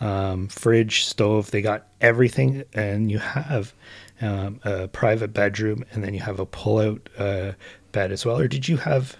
um, 0.00 0.48
fridge, 0.48 1.04
stove. 1.04 1.52
They 1.52 1.62
got 1.62 1.86
everything, 2.00 2.64
and 2.74 3.10
you 3.10 3.18
have 3.18 3.72
um, 4.20 4.60
a 4.64 4.88
private 4.88 5.32
bedroom, 5.32 5.84
and 5.92 6.02
then 6.02 6.14
you 6.14 6.20
have 6.20 6.40
a 6.40 6.46
pull-out 6.46 7.08
uh, 7.16 7.52
bed 7.92 8.10
as 8.10 8.26
well. 8.26 8.38
Or 8.38 8.48
did 8.48 8.68
you 8.68 8.78
have? 8.78 9.16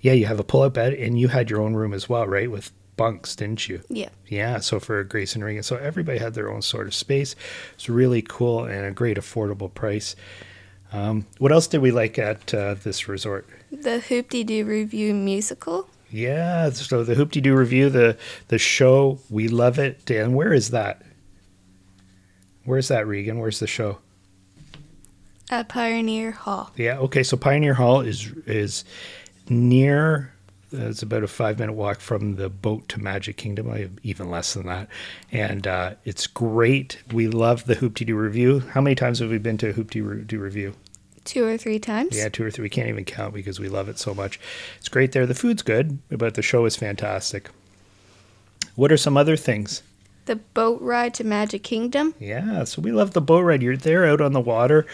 Yeah, 0.00 0.12
you 0.12 0.26
have 0.26 0.38
a 0.38 0.44
pull-out 0.44 0.74
bed, 0.74 0.92
and 0.92 1.18
you 1.18 1.28
had 1.28 1.50
your 1.50 1.60
own 1.60 1.74
room 1.74 1.92
as 1.92 2.08
well, 2.08 2.26
right? 2.26 2.50
With 2.50 2.70
bunks, 2.96 3.36
didn't 3.36 3.68
you? 3.68 3.80
Yeah. 3.88 4.10
Yeah. 4.26 4.58
So 4.58 4.80
for 4.80 5.02
Grace 5.04 5.34
and 5.34 5.44
Regan, 5.44 5.62
so 5.62 5.76
everybody 5.76 6.18
had 6.18 6.34
their 6.34 6.50
own 6.50 6.62
sort 6.62 6.86
of 6.86 6.94
space. 6.94 7.34
It's 7.74 7.88
really 7.88 8.22
cool 8.22 8.64
and 8.64 8.84
a 8.86 8.90
great 8.90 9.16
affordable 9.16 9.72
price. 9.72 10.16
Um, 10.92 11.26
what 11.38 11.50
else 11.50 11.66
did 11.66 11.80
we 11.82 11.90
like 11.90 12.18
at 12.18 12.54
uh, 12.54 12.74
this 12.74 13.08
resort? 13.08 13.48
The 13.72 13.98
Hoop-Dee-Doo 13.98 14.64
Revue 14.64 15.12
musical. 15.12 15.88
Yeah. 16.10 16.70
So 16.70 17.02
the 17.02 17.16
Hoop-Dee-Doo 17.16 17.54
Revue, 17.54 17.90
the 17.90 18.16
the 18.48 18.58
show, 18.58 19.18
we 19.28 19.48
love 19.48 19.78
it. 19.78 20.04
Dan, 20.04 20.34
where 20.34 20.52
is 20.52 20.70
that? 20.70 21.02
Where's 22.64 22.88
that, 22.88 23.06
Regan? 23.06 23.38
Where's 23.40 23.58
the 23.58 23.66
show? 23.66 23.98
At 25.50 25.68
Pioneer 25.68 26.30
Hall. 26.30 26.70
Yeah. 26.76 26.98
Okay. 26.98 27.22
So 27.22 27.36
Pioneer 27.36 27.74
Hall 27.74 28.00
is 28.00 28.32
is 28.46 28.84
near 29.48 30.33
it's 30.74 31.02
about 31.02 31.22
a 31.22 31.28
five 31.28 31.58
minute 31.58 31.72
walk 31.72 32.00
from 32.00 32.36
the 32.36 32.48
boat 32.48 32.88
to 32.90 33.00
Magic 33.00 33.36
Kingdom, 33.36 33.70
I, 33.70 33.78
have 33.78 33.92
even 34.02 34.30
less 34.30 34.54
than 34.54 34.66
that. 34.66 34.88
And 35.32 35.66
uh, 35.66 35.94
it's 36.04 36.26
great. 36.26 37.02
We 37.12 37.28
love 37.28 37.64
the 37.64 37.74
Hoop-Dee-Doo 37.76 38.16
Revue. 38.16 38.60
How 38.60 38.80
many 38.80 38.94
times 38.94 39.20
have 39.20 39.30
we 39.30 39.38
been 39.38 39.58
to 39.58 39.70
a 39.70 39.72
Hoop-Dee-Doo 39.72 40.38
Revue? 40.38 40.74
Two 41.24 41.46
or 41.46 41.56
three 41.56 41.78
times. 41.78 42.16
Yeah, 42.16 42.28
two 42.28 42.44
or 42.44 42.50
three. 42.50 42.64
We 42.64 42.68
can't 42.68 42.88
even 42.88 43.04
count 43.04 43.32
because 43.32 43.58
we 43.58 43.68
love 43.68 43.88
it 43.88 43.98
so 43.98 44.14
much. 44.14 44.38
It's 44.78 44.90
great 44.90 45.12
there. 45.12 45.26
The 45.26 45.34
food's 45.34 45.62
good, 45.62 45.98
but 46.10 46.34
the 46.34 46.42
show 46.42 46.66
is 46.66 46.76
fantastic. 46.76 47.48
What 48.74 48.92
are 48.92 48.98
some 48.98 49.16
other 49.16 49.36
things? 49.36 49.82
The 50.26 50.36
boat 50.36 50.80
ride 50.80 51.12
to 51.14 51.24
Magic 51.24 51.62
Kingdom. 51.62 52.14
Yeah, 52.18 52.64
so 52.64 52.80
we 52.80 52.92
love 52.92 53.12
the 53.12 53.20
boat 53.20 53.42
ride. 53.42 53.62
You're 53.62 53.76
there 53.76 54.06
out 54.06 54.22
on 54.22 54.32
the 54.32 54.40
water. 54.40 54.86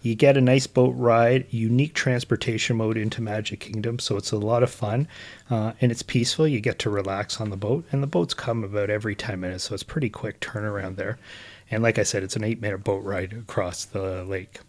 You 0.00 0.14
get 0.14 0.36
a 0.36 0.40
nice 0.40 0.66
boat 0.66 0.94
ride, 0.96 1.46
unique 1.50 1.92
transportation 1.92 2.76
mode 2.76 2.96
into 2.96 3.20
Magic 3.20 3.60
Kingdom. 3.60 3.98
So 3.98 4.16
it's 4.16 4.32
a 4.32 4.38
lot 4.38 4.62
of 4.62 4.70
fun 4.70 5.06
uh, 5.50 5.72
and 5.80 5.92
it's 5.92 6.02
peaceful. 6.02 6.48
You 6.48 6.60
get 6.60 6.78
to 6.80 6.90
relax 6.90 7.40
on 7.40 7.50
the 7.50 7.56
boat, 7.56 7.84
and 7.92 8.02
the 8.02 8.06
boats 8.06 8.32
come 8.32 8.64
about 8.64 8.90
every 8.90 9.14
10 9.14 9.38
minutes. 9.40 9.64
So 9.64 9.74
it's 9.74 9.82
pretty 9.82 10.08
quick 10.08 10.40
turnaround 10.40 10.96
there. 10.96 11.18
And 11.70 11.82
like 11.82 11.98
I 11.98 12.02
said, 12.02 12.22
it's 12.22 12.36
an 12.36 12.44
eight 12.44 12.60
minute 12.60 12.82
boat 12.84 13.04
ride 13.04 13.32
across 13.32 13.84
the 13.84 14.24
lake. 14.24 14.60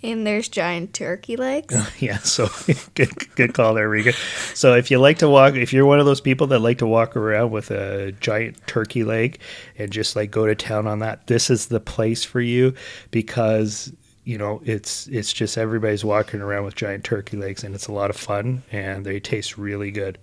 And 0.00 0.24
there's 0.24 0.48
giant 0.48 0.94
turkey 0.94 1.36
legs. 1.36 1.74
yeah, 2.00 2.18
so 2.18 2.48
good, 2.94 3.10
good 3.34 3.52
call 3.52 3.74
there, 3.74 3.88
Regan. 3.88 4.14
So 4.54 4.74
if 4.74 4.92
you 4.92 5.00
like 5.00 5.18
to 5.18 5.28
walk, 5.28 5.54
if 5.54 5.72
you're 5.72 5.86
one 5.86 5.98
of 5.98 6.06
those 6.06 6.20
people 6.20 6.46
that 6.48 6.60
like 6.60 6.78
to 6.78 6.86
walk 6.86 7.16
around 7.16 7.50
with 7.50 7.72
a 7.72 8.12
giant 8.12 8.64
turkey 8.68 9.02
leg 9.02 9.40
and 9.76 9.90
just 9.90 10.14
like 10.14 10.30
go 10.30 10.46
to 10.46 10.54
town 10.54 10.86
on 10.86 11.00
that, 11.00 11.26
this 11.26 11.50
is 11.50 11.66
the 11.66 11.80
place 11.80 12.24
for 12.24 12.40
you 12.40 12.74
because 13.10 13.92
you 14.24 14.38
know 14.38 14.60
it's 14.64 15.06
it's 15.08 15.32
just 15.32 15.56
everybody's 15.58 16.04
walking 16.04 16.40
around 16.40 16.64
with 16.64 16.74
giant 16.76 17.02
turkey 17.02 17.36
legs 17.36 17.64
and 17.64 17.74
it's 17.74 17.86
a 17.86 17.92
lot 17.92 18.10
of 18.10 18.16
fun 18.16 18.62
and 18.70 19.04
they 19.04 19.18
taste 19.18 19.58
really 19.58 19.90
good. 19.90 20.16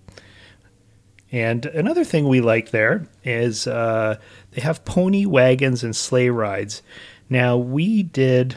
And 1.34 1.66
another 1.66 2.06
thing 2.06 2.30
we 2.30 2.40
like 2.40 2.70
there 2.70 3.10
is 3.26 3.68
uh, 3.68 4.18
they 4.52 4.62
have 4.62 4.86
pony 4.86 5.26
wagons 5.26 5.84
and 5.84 5.94
sleigh 5.94 6.30
rides. 6.30 6.82
Now 7.30 7.58
we 7.58 8.04
did 8.04 8.56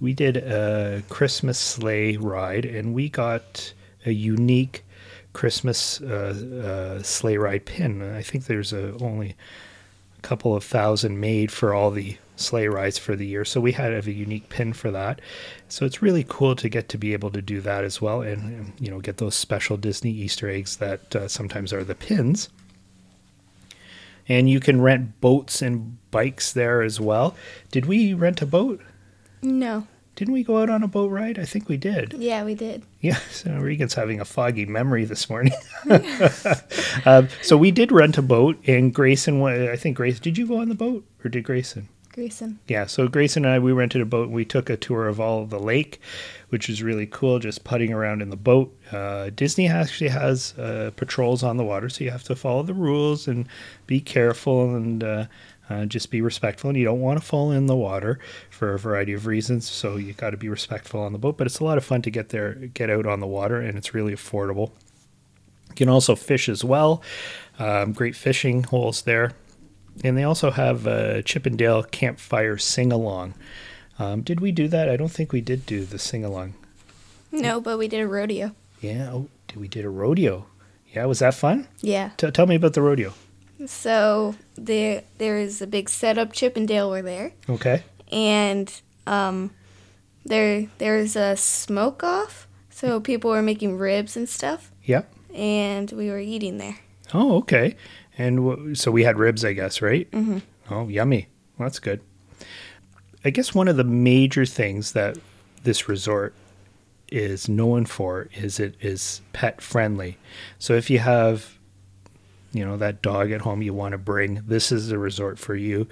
we 0.00 0.12
did 0.12 0.36
a 0.36 1.02
Christmas 1.08 1.58
sleigh 1.58 2.16
ride, 2.16 2.64
and 2.64 2.94
we 2.94 3.08
got 3.08 3.72
a 4.04 4.12
unique 4.12 4.84
Christmas 5.32 6.00
uh, 6.00 6.98
uh, 6.98 7.02
sleigh 7.02 7.36
ride 7.36 7.64
pin. 7.64 8.02
I 8.02 8.22
think 8.22 8.44
there's 8.44 8.72
a, 8.72 8.96
only 9.00 9.36
a 10.18 10.22
couple 10.22 10.54
of 10.54 10.64
thousand 10.64 11.20
made 11.20 11.50
for 11.50 11.74
all 11.74 11.90
the 11.90 12.16
sleigh 12.36 12.68
rides 12.68 12.98
for 12.98 13.16
the 13.16 13.26
year, 13.26 13.44
so 13.44 13.60
we 13.60 13.72
had 13.72 13.92
a 13.92 14.12
unique 14.12 14.48
pin 14.48 14.72
for 14.72 14.90
that. 14.90 15.20
So 15.68 15.86
it's 15.86 16.02
really 16.02 16.24
cool 16.28 16.54
to 16.56 16.68
get 16.68 16.88
to 16.90 16.98
be 16.98 17.12
able 17.12 17.30
to 17.30 17.42
do 17.42 17.60
that 17.62 17.84
as 17.84 18.00
well, 18.00 18.22
and 18.22 18.72
you 18.78 18.90
know 18.90 19.00
get 19.00 19.16
those 19.16 19.34
special 19.34 19.76
Disney 19.76 20.10
Easter 20.10 20.48
eggs 20.48 20.76
that 20.76 21.16
uh, 21.16 21.28
sometimes 21.28 21.72
are 21.72 21.84
the 21.84 21.94
pins. 21.94 22.48
And 24.28 24.50
you 24.50 24.58
can 24.58 24.80
rent 24.80 25.20
boats 25.20 25.62
and 25.62 25.98
bikes 26.10 26.52
there 26.52 26.82
as 26.82 27.00
well. 27.00 27.36
Did 27.70 27.86
we 27.86 28.12
rent 28.12 28.42
a 28.42 28.46
boat? 28.46 28.82
No. 29.42 29.86
Didn't 30.16 30.32
we 30.32 30.44
go 30.44 30.62
out 30.62 30.70
on 30.70 30.82
a 30.82 30.88
boat 30.88 31.10
ride? 31.10 31.38
I 31.38 31.44
think 31.44 31.68
we 31.68 31.76
did. 31.76 32.14
Yeah, 32.14 32.42
we 32.42 32.54
did. 32.54 32.82
Yeah, 33.00 33.18
so 33.30 33.58
Regan's 33.58 33.94
having 33.94 34.20
a 34.20 34.24
foggy 34.24 34.64
memory 34.64 35.04
this 35.04 35.28
morning. 35.28 35.52
um, 37.04 37.28
so 37.42 37.56
we 37.56 37.70
did 37.70 37.92
rent 37.92 38.16
a 38.16 38.22
boat, 38.22 38.58
and 38.66 38.94
Grayson, 38.94 39.42
I 39.42 39.76
think 39.76 39.98
Grace, 39.98 40.18
did 40.18 40.38
you 40.38 40.46
go 40.46 40.58
on 40.60 40.70
the 40.70 40.74
boat 40.74 41.04
or 41.22 41.28
did 41.28 41.44
Grayson? 41.44 41.88
Grayson. 42.16 42.58
Yeah, 42.66 42.86
so 42.86 43.08
Grayson 43.08 43.44
and 43.44 43.52
I, 43.52 43.58
we 43.58 43.72
rented 43.72 44.00
a 44.00 44.06
boat 44.06 44.28
and 44.28 44.34
we 44.34 44.46
took 44.46 44.70
a 44.70 44.76
tour 44.78 45.06
of 45.06 45.20
all 45.20 45.42
of 45.42 45.50
the 45.50 45.58
lake, 45.58 46.00
which 46.48 46.66
was 46.66 46.82
really 46.82 47.06
cool, 47.06 47.38
just 47.38 47.62
putting 47.62 47.92
around 47.92 48.22
in 48.22 48.30
the 48.30 48.36
boat. 48.36 48.74
Uh, 48.90 49.28
Disney 49.36 49.68
actually 49.68 50.08
has 50.08 50.54
uh, 50.58 50.92
patrols 50.96 51.42
on 51.42 51.58
the 51.58 51.64
water, 51.64 51.90
so 51.90 52.04
you 52.04 52.10
have 52.10 52.24
to 52.24 52.34
follow 52.34 52.62
the 52.62 52.72
rules 52.72 53.28
and 53.28 53.46
be 53.86 54.00
careful 54.00 54.74
and 54.74 55.04
uh, 55.04 55.26
uh, 55.68 55.84
just 55.84 56.10
be 56.10 56.20
respectful, 56.20 56.70
and 56.70 56.78
you 56.78 56.84
don't 56.84 57.00
want 57.00 57.18
to 57.20 57.24
fall 57.24 57.50
in 57.50 57.66
the 57.66 57.76
water 57.76 58.18
for 58.50 58.74
a 58.74 58.78
variety 58.78 59.12
of 59.12 59.26
reasons. 59.26 59.68
So 59.68 59.96
you 59.96 60.12
got 60.12 60.30
to 60.30 60.36
be 60.36 60.48
respectful 60.48 61.00
on 61.00 61.12
the 61.12 61.18
boat. 61.18 61.36
But 61.36 61.46
it's 61.46 61.58
a 61.58 61.64
lot 61.64 61.78
of 61.78 61.84
fun 61.84 62.02
to 62.02 62.10
get 62.10 62.28
there, 62.28 62.54
get 62.54 62.90
out 62.90 63.06
on 63.06 63.20
the 63.20 63.26
water, 63.26 63.60
and 63.60 63.76
it's 63.76 63.94
really 63.94 64.14
affordable. 64.14 64.70
You 65.70 65.74
can 65.76 65.88
also 65.88 66.14
fish 66.14 66.48
as 66.48 66.64
well. 66.64 67.02
Um, 67.58 67.92
great 67.92 68.14
fishing 68.16 68.62
holes 68.64 69.02
there, 69.02 69.32
and 70.04 70.16
they 70.16 70.22
also 70.22 70.50
have 70.50 70.86
a 70.86 71.22
Chip 71.22 71.46
'n' 71.46 71.56
Dale 71.56 71.82
campfire 71.82 72.58
sing 72.58 72.92
along. 72.92 73.34
Um, 73.98 74.20
did 74.22 74.40
we 74.40 74.52
do 74.52 74.68
that? 74.68 74.88
I 74.90 74.96
don't 74.96 75.10
think 75.10 75.32
we 75.32 75.40
did 75.40 75.66
do 75.66 75.84
the 75.84 75.98
sing 75.98 76.24
along. 76.24 76.54
No, 77.32 77.60
but 77.60 77.78
we 77.78 77.88
did 77.88 78.00
a 78.00 78.06
rodeo. 78.06 78.52
Yeah, 78.80 79.10
oh, 79.12 79.28
we 79.56 79.68
did 79.68 79.84
a 79.84 79.90
rodeo. 79.90 80.46
Yeah, 80.92 81.06
was 81.06 81.18
that 81.18 81.34
fun? 81.34 81.66
Yeah. 81.80 82.10
T- 82.16 82.30
tell 82.30 82.46
me 82.46 82.54
about 82.54 82.74
the 82.74 82.82
rodeo. 82.82 83.12
So 83.64 84.34
there 84.56 85.02
there 85.18 85.38
is 85.38 85.62
a 85.62 85.66
big 85.66 85.88
setup. 85.88 86.32
Chip 86.32 86.56
and 86.56 86.68
Dale 86.68 86.90
were 86.90 87.02
there, 87.02 87.32
Okay. 87.48 87.82
and 88.12 88.70
um, 89.06 89.50
there 90.24 90.66
there's 90.78 91.16
a 91.16 91.36
smoke 91.36 92.04
off. 92.04 92.46
So 92.70 93.00
people 93.00 93.30
were 93.30 93.40
making 93.42 93.78
ribs 93.78 94.16
and 94.18 94.28
stuff, 94.28 94.70
Yep. 94.84 95.10
and 95.34 95.90
we 95.92 96.10
were 96.10 96.18
eating 96.18 96.58
there. 96.58 96.76
Oh, 97.14 97.36
okay. 97.38 97.76
And 98.18 98.36
w- 98.36 98.74
so 98.74 98.90
we 98.90 99.04
had 99.04 99.16
ribs, 99.18 99.44
I 99.44 99.54
guess, 99.54 99.80
right? 99.80 100.10
Mm-hmm. 100.10 100.38
Oh, 100.70 100.88
yummy. 100.88 101.28
Well, 101.56 101.68
that's 101.68 101.78
good. 101.78 102.00
I 103.24 103.30
guess 103.30 103.54
one 103.54 103.68
of 103.68 103.76
the 103.78 103.84
major 103.84 104.44
things 104.44 104.92
that 104.92 105.16
this 105.62 105.88
resort 105.88 106.34
is 107.10 107.48
known 107.48 107.86
for 107.86 108.28
is 108.34 108.60
it 108.60 108.74
is 108.80 109.22
pet 109.32 109.62
friendly. 109.62 110.18
So 110.58 110.74
if 110.74 110.90
you 110.90 110.98
have 110.98 111.56
you 112.52 112.64
know 112.64 112.76
that 112.76 113.02
dog 113.02 113.30
at 113.30 113.42
home 113.42 113.62
you 113.62 113.74
want 113.74 113.92
to 113.92 113.98
bring. 113.98 114.42
This 114.46 114.72
is 114.72 114.88
the 114.88 114.98
resort 114.98 115.38
for 115.38 115.54
you. 115.54 115.86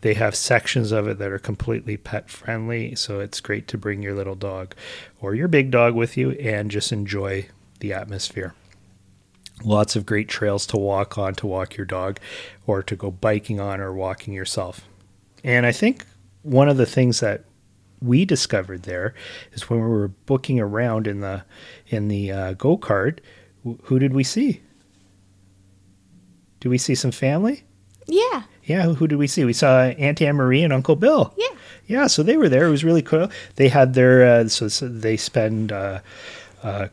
They 0.00 0.14
have 0.14 0.34
sections 0.34 0.92
of 0.92 1.08
it 1.08 1.18
that 1.18 1.32
are 1.32 1.38
completely 1.38 1.96
pet 1.96 2.28
friendly 2.30 2.94
so 2.94 3.20
it's 3.20 3.40
great 3.40 3.68
to 3.68 3.78
bring 3.78 4.02
your 4.02 4.14
little 4.14 4.34
dog 4.34 4.74
or 5.20 5.34
your 5.34 5.48
big 5.48 5.70
dog 5.70 5.94
with 5.94 6.16
you 6.16 6.32
and 6.32 6.70
just 6.70 6.92
enjoy 6.92 7.48
the 7.80 7.92
atmosphere. 7.92 8.54
Lots 9.64 9.94
of 9.94 10.06
great 10.06 10.28
trails 10.28 10.66
to 10.68 10.78
walk 10.78 11.18
on 11.18 11.34
to 11.36 11.46
walk 11.46 11.76
your 11.76 11.86
dog 11.86 12.18
or 12.66 12.82
to 12.82 12.96
go 12.96 13.10
biking 13.10 13.60
on 13.60 13.80
or 13.80 13.92
walking 13.92 14.34
yourself. 14.34 14.82
And 15.44 15.66
i 15.66 15.72
think 15.72 16.04
one 16.42 16.68
of 16.68 16.76
the 16.76 16.86
things 16.86 17.20
that 17.20 17.44
we 18.00 18.24
discovered 18.24 18.84
there 18.84 19.14
is 19.52 19.68
when 19.68 19.80
we 19.80 19.88
were 19.88 20.08
booking 20.08 20.58
around 20.58 21.06
in 21.06 21.20
the 21.20 21.44
in 21.88 22.08
the 22.08 22.32
uh, 22.32 22.52
go-kart 22.54 23.18
who 23.82 23.98
did 23.98 24.14
we 24.14 24.24
see 24.24 24.62
do 26.60 26.70
we 26.70 26.78
see 26.78 26.94
some 26.94 27.10
family? 27.10 27.64
Yeah, 28.06 28.42
Yeah, 28.64 28.82
who, 28.82 28.94
who 28.94 29.06
did 29.06 29.18
we 29.18 29.26
see? 29.26 29.44
We 29.44 29.52
saw 29.52 29.82
Auntie 29.84 30.26
Anne 30.26 30.36
Marie 30.36 30.62
and 30.62 30.72
Uncle 30.72 30.96
Bill. 30.96 31.34
yeah. 31.36 31.56
Yeah, 31.86 32.06
so 32.06 32.22
they 32.22 32.36
were 32.36 32.48
there. 32.48 32.66
It 32.66 32.70
was 32.70 32.84
really 32.84 33.02
cool. 33.02 33.28
They 33.56 33.68
had 33.68 33.94
their 33.94 34.24
uh, 34.24 34.48
so, 34.48 34.68
so 34.68 34.86
they 34.88 35.16
spend 35.16 35.72
uh, 35.72 36.00
uh, 36.62 36.86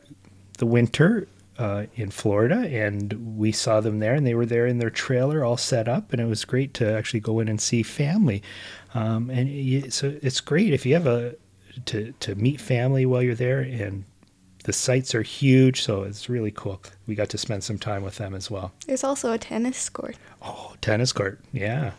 the 0.58 0.66
winter 0.66 1.28
uh, 1.60 1.86
in 1.96 2.10
Florida, 2.10 2.68
and 2.68 3.38
we 3.38 3.52
saw 3.52 3.80
them 3.80 4.00
there, 4.00 4.16
and 4.16 4.26
they 4.26 4.34
were 4.34 4.46
there 4.46 4.66
in 4.66 4.80
their 4.80 4.90
trailer, 4.90 5.44
all 5.44 5.58
set 5.58 5.88
up, 5.88 6.14
and 6.14 6.22
it 6.22 6.26
was 6.26 6.46
great 6.46 6.74
to 6.76 6.92
actually 6.92 7.20
go 7.20 7.40
in 7.40 7.48
and 7.48 7.62
see 7.62 7.84
family. 7.84 8.42
Um, 8.96 9.30
and 9.30 9.50
you, 9.50 9.92
so 9.92 10.18
it's 10.24 10.40
great 10.42 10.74
if 10.74 10.84
you 10.86 10.94
have 10.96 11.08
a 11.08 11.36
to 11.86 12.12
to 12.20 12.34
meet 12.34 12.60
family 12.60 13.06
while 13.06 13.22
you're 13.22 13.36
there, 13.36 13.60
and 13.60 14.04
the 14.68 14.74
sites 14.74 15.16
are 15.16 15.22
huge, 15.22 15.82
so 15.82 16.04
it's 16.04 16.28
really 16.28 16.52
cool. 16.52 16.82
We 17.08 17.16
got 17.16 17.30
to 17.30 17.38
spend 17.38 17.64
some 17.64 17.78
time 17.80 18.04
with 18.04 18.18
them 18.18 18.36
as 18.36 18.52
well. 18.52 18.74
There's 18.86 19.04
also 19.06 19.32
a 19.32 19.38
tennis 19.38 19.88
court. 19.88 20.18
Oh, 20.42 20.74
tennis 20.82 21.14
court. 21.14 21.40
Yeah. 21.54 21.92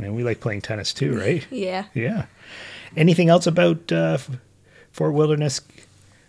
And 0.00 0.14
we 0.14 0.22
like 0.22 0.38
playing 0.38 0.60
tennis 0.60 0.94
too, 0.94 1.18
right? 1.18 1.44
Yeah. 1.50 1.86
yeah. 1.94 2.26
Anything 2.96 3.28
else 3.28 3.48
about 3.48 3.90
uh, 3.90 4.18
Fort 4.92 5.14
Wilderness 5.14 5.62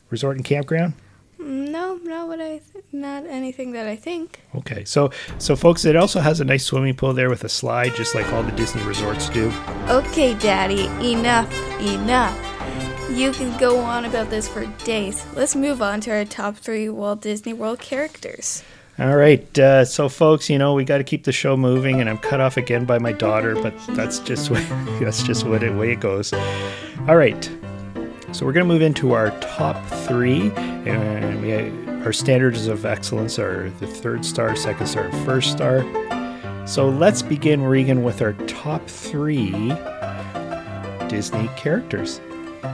Resort 0.10 0.36
and 0.36 0.44
Campground? 0.44 0.96
No, 1.38 2.00
not 2.04 2.28
what 2.28 2.42
I 2.42 2.58
th- 2.58 2.86
not 2.92 3.28
anything 3.28 3.74
that 3.74 3.86
I 3.86 3.96
think. 3.96 4.42
Okay. 4.56 4.86
So, 4.86 5.12
so 5.38 5.56
folks, 5.56 5.86
it 5.86 5.96
also 5.96 6.22
has 6.22 6.42
a 6.42 6.46
nice 6.46 6.66
swimming 6.66 6.96
pool 6.96 7.14
there 7.14 7.30
with 7.30 7.44
a 7.44 7.50
slide, 7.50 7.94
just 7.94 8.16
like 8.16 8.26
all 8.34 8.42
the 8.42 8.52
Disney 8.54 8.82
resorts 8.82 9.30
do. 9.30 9.52
Okay, 9.90 10.34
Daddy, 10.40 10.86
enough, 11.08 11.54
enough. 11.80 12.53
You 13.14 13.32
can 13.32 13.56
go 13.60 13.78
on 13.78 14.06
about 14.06 14.32
this 14.32 14.48
for 14.48 14.66
days. 14.84 15.24
Let's 15.36 15.56
move 15.56 15.84
on 15.84 16.02
to 16.02 16.12
our 16.12 16.26
top 16.26 16.58
three 16.58 16.90
Walt 16.90 17.22
Disney 17.22 17.54
World 17.54 17.80
characters. 17.80 18.64
All 18.98 19.16
right. 19.16 19.60
Uh, 19.60 19.86
so, 19.86 20.10
folks, 20.10 20.50
you 20.50 20.58
know 20.58 20.74
we 20.74 20.84
got 20.84 20.98
to 20.98 21.04
keep 21.04 21.24
the 21.24 21.32
show 21.32 21.56
moving, 21.56 22.02
and 22.02 22.10
I'm 22.10 22.18
cut 22.18 22.42
off 22.42 22.58
again 22.58 22.86
by 22.86 22.98
my 22.98 23.12
daughter, 23.12 23.54
but 23.54 23.74
that's 23.90 24.18
just 24.18 24.50
what, 24.50 24.66
that's 25.00 25.22
just 25.22 25.46
what 25.46 25.62
it 25.62 25.76
way 25.76 25.92
it 25.92 26.00
goes. 26.00 26.34
All 27.08 27.16
right. 27.16 27.44
So 28.32 28.48
we're 28.48 28.54
to 28.54 28.64
move 28.66 28.82
into 28.82 29.14
our 29.14 29.30
top 29.42 29.84
three, 30.08 30.52
and 30.52 31.40
we 31.44 31.54
our 32.04 32.14
standards 32.14 32.66
of 32.66 32.84
excellence 32.84 33.38
are 33.38 33.70
the 33.80 33.86
third 33.86 34.26
star, 34.26 34.56
second 34.56 34.88
star, 34.88 35.12
first 35.24 35.52
star. 35.52 35.86
So 36.66 36.90
let's 36.90 37.22
begin, 37.22 37.62
Regan, 37.62 38.04
with 38.04 38.24
our 38.24 38.34
top 38.48 38.88
three 38.88 39.72
Disney 41.10 41.48
characters. 41.56 42.20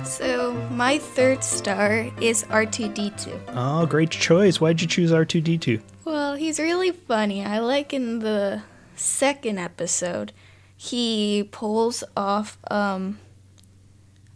So, 0.06 0.54
my 0.72 0.98
third 0.98 1.44
star 1.44 2.10
is 2.22 2.44
R2D2. 2.46 3.42
Oh, 3.50 3.86
great 3.86 4.12
choice. 4.12 4.62
Why'd 4.62 4.82
you 4.82 4.88
choose 4.88 5.12
R2D2? 5.12 5.82
Well, 6.06 6.36
he's 6.36 6.60
really 6.60 6.92
funny. 6.92 7.44
I 7.44 7.60
like 7.60 7.94
in 7.94 8.20
the 8.20 8.64
second 8.96 9.58
episode, 9.58 10.34
he 10.76 11.48
pulls 11.52 12.04
off 12.16 12.58
um 12.70 13.20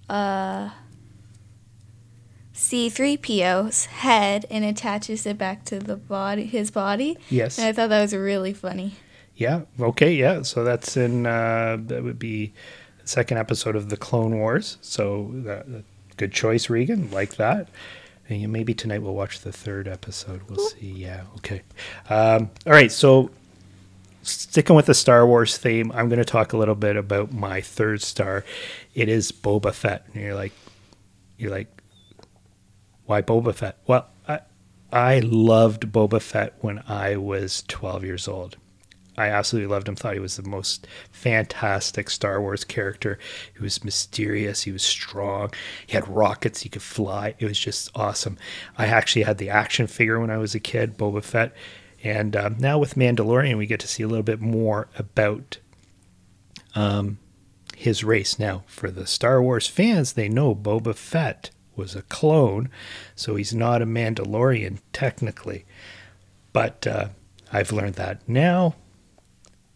uh 0.09 0.71
C3PO's 2.53 3.85
head 3.85 4.45
and 4.49 4.63
attaches 4.63 5.25
it 5.25 5.37
back 5.37 5.65
to 5.65 5.79
the 5.79 5.95
body, 5.95 6.45
his 6.45 6.71
body. 6.71 7.17
Yes. 7.29 7.57
And 7.57 7.67
I 7.67 7.73
thought 7.73 7.89
that 7.89 8.01
was 8.01 8.13
really 8.15 8.53
funny. 8.53 8.93
Yeah. 9.35 9.61
Okay. 9.79 10.13
Yeah. 10.13 10.43
So 10.43 10.63
that's 10.63 10.95
in 10.95 11.25
uh, 11.25 11.77
that 11.87 12.03
would 12.03 12.19
be 12.19 12.53
second 13.05 13.37
episode 13.37 13.75
of 13.75 13.89
the 13.89 13.97
Clone 13.97 14.37
Wars. 14.39 14.77
So 14.81 15.31
that- 15.45 15.65
good 16.17 16.31
choice, 16.31 16.69
Regan. 16.69 17.09
Like 17.11 17.35
that. 17.35 17.67
And 18.29 18.51
maybe 18.51 18.73
tonight 18.73 19.01
we'll 19.01 19.13
watch 19.13 19.41
the 19.41 19.51
third 19.51 19.87
episode. 19.87 20.41
We'll 20.49 20.69
see. 20.69 20.87
Yeah. 20.91 21.23
Okay. 21.37 21.61
Um, 22.09 22.49
all 22.65 22.71
right. 22.73 22.91
So 22.91 23.31
sticking 24.21 24.75
with 24.75 24.85
the 24.85 24.93
Star 24.93 25.27
Wars 25.27 25.57
theme, 25.57 25.91
I'm 25.93 26.07
going 26.07 26.19
to 26.19 26.25
talk 26.25 26.53
a 26.53 26.57
little 26.57 26.75
bit 26.75 26.95
about 26.95 27.33
my 27.33 27.59
third 27.61 28.01
star. 28.01 28.45
It 28.95 29.09
is 29.09 29.31
Boba 29.31 29.73
Fett. 29.73 30.05
And 30.13 30.23
you're 30.23 30.35
like, 30.35 30.53
you're 31.37 31.51
like, 31.51 31.67
why 33.05 33.21
Boba 33.21 33.53
Fett? 33.53 33.77
Well, 33.87 34.07
I 34.27 34.39
I 34.91 35.19
loved 35.19 35.91
Boba 35.91 36.21
Fett 36.21 36.53
when 36.61 36.81
I 36.87 37.17
was 37.17 37.63
12 37.67 38.05
years 38.05 38.27
old. 38.29 38.55
I 39.17 39.27
absolutely 39.27 39.71
loved 39.71 39.87
him. 39.87 39.95
Thought 39.95 40.13
he 40.13 40.19
was 40.19 40.37
the 40.37 40.47
most 40.47 40.87
fantastic 41.11 42.09
Star 42.09 42.41
Wars 42.41 42.63
character. 42.63 43.19
He 43.55 43.61
was 43.61 43.83
mysterious. 43.83 44.63
He 44.63 44.71
was 44.71 44.83
strong. 44.83 45.51
He 45.85 45.93
had 45.93 46.07
rockets. 46.07 46.61
He 46.61 46.69
could 46.69 46.81
fly. 46.81 47.35
It 47.39 47.45
was 47.45 47.59
just 47.59 47.91
awesome. 47.95 48.37
I 48.77 48.87
actually 48.87 49.23
had 49.23 49.37
the 49.37 49.49
action 49.49 49.87
figure 49.87 50.19
when 50.19 50.31
I 50.31 50.37
was 50.37 50.55
a 50.55 50.59
kid, 50.59 50.97
Boba 50.97 51.23
Fett. 51.23 51.53
And 52.03 52.35
um, 52.35 52.57
now 52.59 52.77
with 52.79 52.95
Mandalorian, 52.95 53.57
we 53.57 53.65
get 53.65 53.79
to 53.81 53.87
see 53.87 54.03
a 54.03 54.07
little 54.07 54.23
bit 54.23 54.41
more 54.41 54.89
about 54.97 55.59
um, 56.75 57.19
his 57.77 58.03
race. 58.03 58.37
Now, 58.39 58.63
for 58.67 58.91
the 58.91 59.07
Star 59.07 59.41
Wars 59.41 59.67
fans, 59.67 60.13
they 60.13 60.27
know 60.27 60.55
Boba 60.55 60.95
Fett 60.95 61.51
was 61.75 61.95
a 61.95 62.01
clone, 62.03 62.69
so 63.15 63.35
he's 63.35 63.53
not 63.53 63.81
a 63.81 63.85
Mandalorian 63.85 64.79
technically. 64.91 65.65
But 66.51 66.85
uh, 66.85 67.09
I've 67.51 67.71
learned 67.71 67.95
that 67.95 68.27
now, 68.27 68.75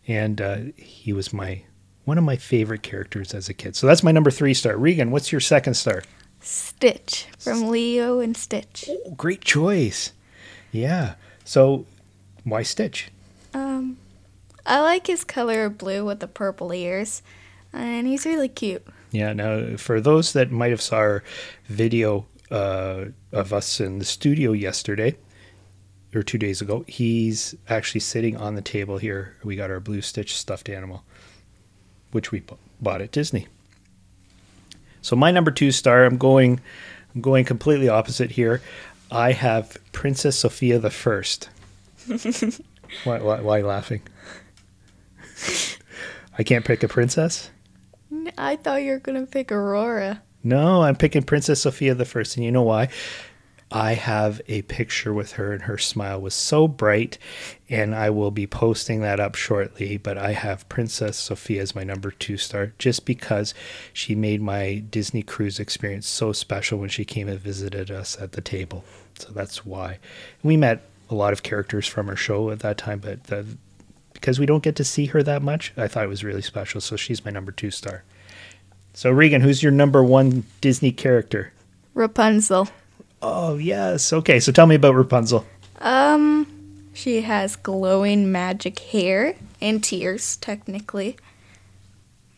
and 0.07 0.41
uh, 0.41 0.57
he 0.75 1.13
was 1.13 1.33
my 1.33 1.63
one 2.05 2.17
of 2.17 2.23
my 2.23 2.37
favorite 2.37 2.83
characters 2.83 3.33
as 3.33 3.49
a 3.49 3.53
kid. 3.53 3.75
So 3.75 3.85
that's 3.85 4.03
my 4.03 4.11
number 4.11 4.31
three 4.31 4.53
star. 4.53 4.77
Regan, 4.77 5.11
what's 5.11 5.31
your 5.31 5.41
second 5.41 5.73
star? 5.73 6.03
Stitch 6.39 7.27
from 7.37 7.67
Lilo 7.67 8.19
and 8.19 8.37
Stitch. 8.37 8.85
Oh, 8.87 9.11
great 9.11 9.41
choice. 9.41 10.13
Yeah. 10.71 11.15
So 11.43 11.85
why 12.43 12.63
Stitch? 12.63 13.09
Um, 13.53 13.97
I 14.65 14.79
like 14.79 15.07
his 15.07 15.23
color 15.23 15.65
of 15.65 15.77
blue 15.77 16.05
with 16.05 16.19
the 16.21 16.27
purple 16.27 16.73
ears, 16.73 17.21
and 17.73 18.07
he's 18.07 18.25
really 18.25 18.49
cute. 18.49 18.85
Yeah. 19.11 19.33
Now, 19.33 19.75
for 19.75 19.99
those 19.99 20.33
that 20.33 20.51
might 20.51 20.71
have 20.71 20.81
saw 20.81 20.97
our 20.97 21.23
video 21.65 22.25
uh, 22.49 23.05
of 23.33 23.51
us 23.51 23.81
in 23.81 23.99
the 23.99 24.05
studio 24.05 24.53
yesterday 24.53 25.17
or 26.13 26.23
two 26.23 26.37
days 26.37 26.61
ago, 26.61 26.85
he's 26.87 27.55
actually 27.69 27.99
sitting 27.99 28.37
on 28.37 28.55
the 28.55 28.61
table 28.61 28.97
here. 28.97 29.35
We 29.43 29.55
got 29.55 29.69
our 29.69 29.79
blue 29.79 30.01
Stitch 30.01 30.35
stuffed 30.35 30.69
animal, 30.69 31.03
which 32.11 32.31
we 32.31 32.43
bought 32.81 33.01
at 33.01 33.11
Disney. 33.11 33.47
So 35.01 35.15
my 35.15 35.31
number 35.31 35.51
two 35.51 35.71
star, 35.71 36.05
I'm 36.05 36.17
going, 36.17 36.59
I'm 37.13 37.21
going 37.21 37.45
completely 37.45 37.89
opposite 37.89 38.31
here. 38.31 38.61
I 39.11 39.31
have 39.31 39.77
Princess 39.91 40.39
Sofia 40.39 40.79
the 40.79 40.89
First. 40.89 41.49
why, 43.03 43.19
why, 43.19 43.41
why 43.41 43.61
laughing? 43.61 44.01
I 46.37 46.43
can't 46.43 46.65
pick 46.65 46.83
a 46.83 46.87
princess. 46.87 47.49
I 48.37 48.55
thought 48.55 48.83
you 48.83 48.91
were 48.91 48.99
gonna 48.99 49.25
pick 49.25 49.51
Aurora. 49.51 50.21
No, 50.43 50.83
I'm 50.83 50.95
picking 50.95 51.23
Princess 51.23 51.61
Sofia 51.61 51.95
the 51.95 52.05
First, 52.05 52.37
and 52.37 52.45
you 52.45 52.51
know 52.51 52.61
why? 52.61 52.89
I 53.71 53.95
have 53.95 54.41
a 54.47 54.61
picture 54.63 55.13
with 55.13 55.33
her, 55.33 55.51
and 55.51 55.63
her 55.63 55.77
smile 55.77 56.21
was 56.21 56.33
so 56.33 56.67
bright, 56.67 57.17
and 57.69 57.93
I 57.93 58.09
will 58.09 58.31
be 58.31 58.47
posting 58.47 59.01
that 59.01 59.19
up 59.19 59.35
shortly. 59.35 59.97
But 59.97 60.17
I 60.17 60.31
have 60.31 60.69
Princess 60.69 61.17
Sofia 61.17 61.61
as 61.61 61.75
my 61.75 61.83
number 61.83 62.11
two 62.11 62.37
star, 62.37 62.71
just 62.77 63.05
because 63.05 63.53
she 63.91 64.15
made 64.15 64.41
my 64.41 64.83
Disney 64.89 65.21
cruise 65.21 65.59
experience 65.59 66.07
so 66.07 66.31
special 66.31 66.79
when 66.79 66.89
she 66.89 67.03
came 67.03 67.27
and 67.27 67.39
visited 67.39 67.91
us 67.91 68.17
at 68.19 68.31
the 68.31 68.41
table. 68.41 68.85
So 69.19 69.31
that's 69.31 69.65
why 69.65 69.99
we 70.43 70.55
met 70.55 70.83
a 71.09 71.15
lot 71.15 71.33
of 71.33 71.43
characters 71.43 71.87
from 71.87 72.07
her 72.07 72.15
show 72.15 72.49
at 72.51 72.59
that 72.59 72.77
time, 72.77 72.99
but 72.99 73.25
the, 73.25 73.45
because 74.13 74.39
we 74.39 74.45
don't 74.45 74.63
get 74.63 74.75
to 74.77 74.83
see 74.83 75.07
her 75.07 75.23
that 75.23 75.41
much, 75.41 75.73
I 75.77 75.87
thought 75.87 76.03
it 76.03 76.09
was 76.09 76.23
really 76.23 76.41
special. 76.41 76.81
So 76.81 76.95
she's 76.95 77.23
my 77.23 77.31
number 77.31 77.51
two 77.51 77.71
star. 77.71 78.03
So 78.93 79.11
Regan, 79.11 79.41
who's 79.41 79.61
your 79.61 79.71
number 79.71 80.03
one 80.03 80.45
Disney 80.61 80.91
character? 80.91 81.53
Rapunzel. 81.93 82.69
Oh 83.21 83.57
yes. 83.57 84.13
Okay, 84.13 84.39
so 84.39 84.51
tell 84.51 84.67
me 84.67 84.75
about 84.75 84.95
Rapunzel. 84.95 85.45
Um, 85.79 86.47
she 86.93 87.21
has 87.21 87.55
glowing 87.55 88.31
magic 88.31 88.79
hair 88.79 89.35
and 89.61 89.83
tears, 89.83 90.37
technically. 90.37 91.17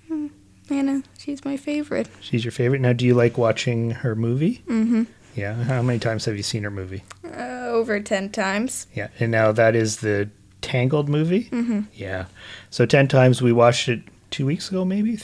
Hmm, 0.08 0.28
Anna, 0.70 1.04
she's 1.18 1.44
my 1.46 1.58
favorite. 1.58 2.08
She's 2.22 2.44
your 2.44 2.52
favorite. 2.52 2.82
Now, 2.82 2.94
do 2.94 3.06
you 3.06 3.14
like 3.14 3.38
watching 3.38 3.92
her 3.92 4.16
movie? 4.16 4.64
Mm-hmm. 4.68 5.04
Yeah. 5.36 5.54
How 5.64 5.82
many 5.82 6.00
times 6.00 6.26
have 6.26 6.36
you 6.36 6.44
seen 6.44 6.64
her 6.64 6.72
movie? 6.72 7.04
Uh, 7.24 7.68
over 7.70 8.00
10 8.00 8.30
times. 8.32 8.88
Yeah. 8.94 9.10
And 9.20 9.32
now 9.32 9.52
that 9.52 9.76
is 9.76 9.98
the 9.98 10.30
Tangled 10.62 11.08
movie. 11.08 11.46
Mm-hmm. 11.46 11.82
Yeah. 11.94 12.26
So 12.70 12.86
ten 12.86 13.08
times. 13.08 13.42
We 13.42 13.54
watched 13.54 13.88
it 13.88 14.02
two 14.30 14.46
weeks 14.46 14.70
ago, 14.70 14.84
maybe. 14.84 15.18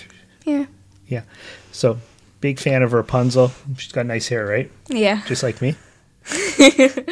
Yeah. 0.45 0.65
Yeah. 1.07 1.23
So 1.71 1.97
big 2.41 2.59
fan 2.59 2.83
of 2.83 2.93
Rapunzel. 2.93 3.51
She's 3.77 3.91
got 3.91 4.05
nice 4.05 4.27
hair, 4.27 4.45
right? 4.45 4.71
Yeah. 4.87 5.21
Just 5.25 5.43
like 5.43 5.61
me. 5.61 5.75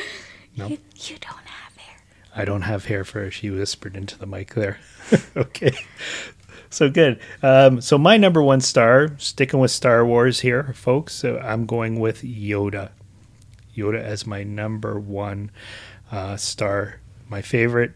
No. 0.55 0.67
You, 0.67 0.77
you 0.95 1.17
don't 1.17 1.47
have 1.47 1.75
hair. 1.77 1.95
I 2.35 2.45
don't 2.45 2.61
have 2.61 2.85
hair 2.85 3.03
for 3.03 3.21
her. 3.21 3.31
She 3.31 3.49
whispered 3.49 3.95
into 3.95 4.17
the 4.17 4.25
mic 4.25 4.53
there. 4.53 4.77
okay. 5.35 5.75
So 6.69 6.89
good. 6.89 7.19
Um, 7.41 7.81
so 7.81 7.97
my 7.97 8.17
number 8.17 8.41
one 8.41 8.61
star, 8.61 9.15
sticking 9.17 9.59
with 9.59 9.71
Star 9.71 10.05
Wars 10.05 10.41
here, 10.41 10.73
folks. 10.73 11.13
So 11.13 11.39
I'm 11.39 11.65
going 11.65 11.99
with 11.99 12.21
Yoda. 12.21 12.91
Yoda 13.75 14.01
as 14.01 14.27
my 14.27 14.43
number 14.43 14.99
one 14.99 15.51
uh, 16.11 16.37
star. 16.37 16.99
My 17.29 17.41
favorite 17.41 17.93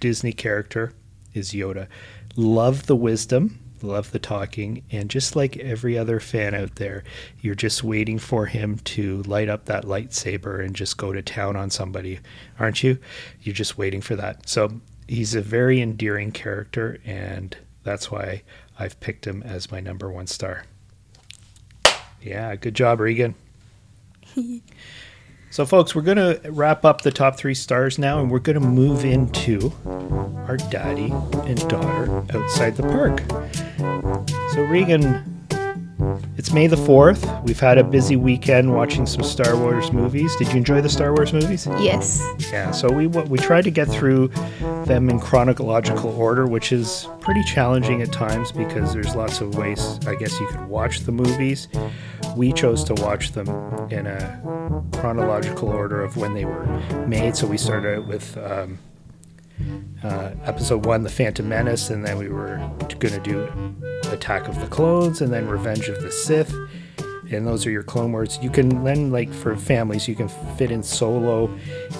Disney 0.00 0.32
character 0.32 0.92
is 1.32 1.52
Yoda. 1.52 1.86
Love 2.34 2.86
the 2.86 2.96
wisdom, 2.96 3.60
love 3.82 4.10
the 4.12 4.18
talking, 4.18 4.82
and 4.90 5.10
just 5.10 5.36
like 5.36 5.56
every 5.58 5.96
other 5.98 6.20
fan 6.20 6.54
out 6.54 6.76
there, 6.76 7.04
you're 7.40 7.54
just 7.54 7.82
waiting 7.84 8.18
for 8.18 8.46
him 8.46 8.78
to 8.78 9.22
light 9.22 9.48
up 9.48 9.66
that 9.66 9.84
lightsaber 9.84 10.64
and 10.64 10.74
just 10.74 10.96
go 10.96 11.12
to 11.12 11.22
town 11.22 11.56
on 11.56 11.70
somebody, 11.70 12.20
aren't 12.58 12.82
you? 12.82 12.98
You're 13.42 13.54
just 13.54 13.78
waiting 13.78 14.00
for 14.00 14.16
that. 14.16 14.48
So 14.48 14.80
he's 15.08 15.34
a 15.34 15.42
very 15.42 15.80
endearing 15.80 16.32
character, 16.32 16.98
and 17.04 17.56
that's 17.82 18.10
why 18.10 18.42
I've 18.78 18.98
picked 19.00 19.26
him 19.26 19.42
as 19.42 19.70
my 19.70 19.80
number 19.80 20.10
one 20.10 20.26
star. 20.26 20.64
Yeah, 22.20 22.54
good 22.56 22.74
job, 22.74 23.00
Regan. 23.00 23.34
So, 25.52 25.66
folks, 25.66 25.94
we're 25.94 26.00
going 26.00 26.16
to 26.16 26.40
wrap 26.50 26.82
up 26.86 27.02
the 27.02 27.10
top 27.10 27.36
three 27.36 27.52
stars 27.52 27.98
now, 27.98 28.20
and 28.20 28.30
we're 28.30 28.38
going 28.38 28.58
to 28.58 28.66
move 28.66 29.04
into 29.04 29.70
our 30.48 30.56
daddy 30.56 31.10
and 31.44 31.68
daughter 31.68 32.24
outside 32.34 32.74
the 32.74 32.82
park. 32.84 33.20
So, 34.54 34.62
Regan, 34.62 35.31
it's 36.36 36.52
May 36.52 36.66
the 36.66 36.76
4th. 36.76 37.42
We've 37.44 37.60
had 37.60 37.78
a 37.78 37.84
busy 37.84 38.16
weekend 38.16 38.74
watching 38.74 39.06
some 39.06 39.22
Star 39.22 39.56
Wars 39.56 39.92
movies. 39.92 40.34
Did 40.36 40.48
you 40.48 40.56
enjoy 40.56 40.80
the 40.80 40.88
Star 40.88 41.14
Wars 41.14 41.32
movies? 41.32 41.66
Yes. 41.78 42.26
Yeah, 42.50 42.70
so 42.70 42.90
we 42.90 43.06
we 43.06 43.38
tried 43.38 43.64
to 43.64 43.70
get 43.70 43.88
through 43.88 44.28
them 44.86 45.10
in 45.10 45.20
chronological 45.20 46.10
order, 46.10 46.46
which 46.46 46.72
is 46.72 47.06
pretty 47.20 47.42
challenging 47.44 48.02
at 48.02 48.12
times 48.12 48.50
because 48.50 48.92
there's 48.92 49.14
lots 49.14 49.40
of 49.40 49.56
ways 49.56 49.98
I 50.06 50.14
guess 50.14 50.38
you 50.40 50.46
could 50.48 50.66
watch 50.68 51.00
the 51.00 51.12
movies. 51.12 51.68
We 52.36 52.52
chose 52.52 52.82
to 52.84 52.94
watch 52.94 53.32
them 53.32 53.48
in 53.90 54.06
a 54.06 54.82
chronological 54.94 55.68
order 55.68 56.02
of 56.02 56.16
when 56.16 56.34
they 56.34 56.44
were 56.44 56.64
made. 57.06 57.36
So 57.36 57.46
we 57.46 57.58
started 57.58 57.98
out 57.98 58.06
with 58.06 58.36
um, 58.38 58.78
uh, 60.02 60.32
episode 60.44 60.86
one, 60.86 61.02
The 61.02 61.10
Phantom 61.10 61.48
Menace, 61.48 61.90
and 61.90 62.04
then 62.04 62.18
we 62.18 62.28
were 62.28 62.56
going 62.98 63.14
to 63.14 63.20
do 63.20 63.48
Attack 64.10 64.48
of 64.48 64.60
the 64.60 64.66
Clones, 64.66 65.20
and 65.20 65.32
then 65.32 65.48
Revenge 65.48 65.88
of 65.88 66.02
the 66.02 66.10
Sith. 66.10 66.54
And 67.30 67.46
those 67.46 67.64
are 67.66 67.70
your 67.70 67.82
Clone 67.82 68.12
Wars. 68.12 68.38
You 68.42 68.50
can 68.50 68.84
then, 68.84 69.10
like 69.10 69.32
for 69.32 69.56
families, 69.56 70.06
you 70.06 70.14
can 70.14 70.28
fit 70.56 70.70
in 70.70 70.82
Solo, 70.82 71.50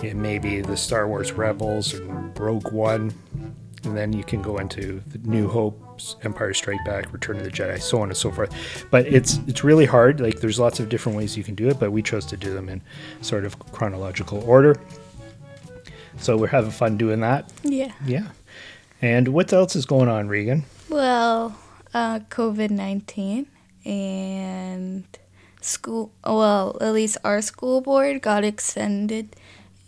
and 0.03 0.21
maybe 0.21 0.61
the 0.61 0.77
Star 0.77 1.09
Wars 1.09 1.33
Rebels 1.33 1.95
and 1.95 2.39
Rogue 2.39 2.71
One, 2.71 3.15
and 3.85 3.97
then 3.97 4.13
you 4.13 4.25
can 4.25 4.43
go 4.43 4.59
into 4.59 5.03
the 5.07 5.19
New 5.19 5.49
Hope, 5.49 6.01
Empire 6.23 6.55
Strike 6.55 6.85
Back, 6.85 7.13
Return 7.13 7.39
of 7.39 7.45
the 7.45 7.51
Jedi, 7.51 7.81
so 7.81 8.01
on 8.01 8.09
and 8.09 8.17
so 8.17 8.31
forth. 8.31 8.87
But 8.91 9.07
it's 9.07 9.39
it's 9.47 9.65
really 9.65 9.87
hard. 9.87 10.21
Like 10.21 10.41
there's 10.41 10.59
lots 10.59 10.81
of 10.81 10.89
different 10.89 11.17
ways 11.17 11.37
you 11.37 11.45
can 11.45 11.55
do 11.55 11.69
it, 11.69 11.81
but 11.81 11.93
we 11.93 12.03
chose 12.03 12.27
to 12.27 12.37
do 12.37 12.53
them 12.53 12.69
in 12.69 12.83
sort 13.23 13.45
of 13.45 13.59
chronological 13.73 14.43
order. 14.45 14.77
So 16.23 16.37
we're 16.37 16.47
having 16.47 16.71
fun 16.71 16.97
doing 16.97 17.21
that. 17.21 17.53
Yeah. 17.65 17.93
Yeah. 18.07 18.29
And 19.01 19.29
what 19.29 19.53
else 19.53 19.75
is 19.75 19.87
going 19.87 20.09
on, 20.09 20.29
Regan? 20.29 20.65
Well, 20.89 21.59
uh, 21.93 22.21
COVID 22.31 22.71
19 22.71 23.47
and 23.85 25.05
school, 25.61 26.13
well, 26.25 26.79
at 26.81 26.93
least 26.93 27.17
our 27.25 27.43
school 27.43 27.81
board 27.81 28.23
got 28.23 28.45
extended 28.45 29.35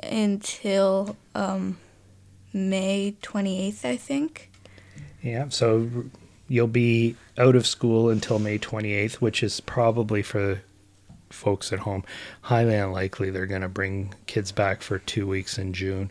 until 0.02 1.16
um, 1.36 1.78
May 2.52 3.14
28th, 3.22 3.84
I 3.84 3.96
think. 3.96 4.50
Yeah, 5.22 5.48
so 5.50 5.88
you'll 6.48 6.66
be 6.66 7.14
out 7.38 7.54
of 7.54 7.64
school 7.66 8.10
until 8.10 8.40
May 8.40 8.58
28th, 8.58 9.14
which 9.14 9.42
is 9.42 9.60
probably 9.60 10.22
for 10.22 10.62
folks 11.30 11.72
at 11.72 11.80
home 11.80 12.04
highly 12.42 12.74
unlikely 12.76 13.30
they're 13.30 13.46
going 13.46 13.62
to 13.62 13.68
bring 13.68 14.14
kids 14.26 14.52
back 14.52 14.82
for 14.82 14.98
two 14.98 15.26
weeks 15.26 15.58
in 15.58 15.72
June. 15.72 16.10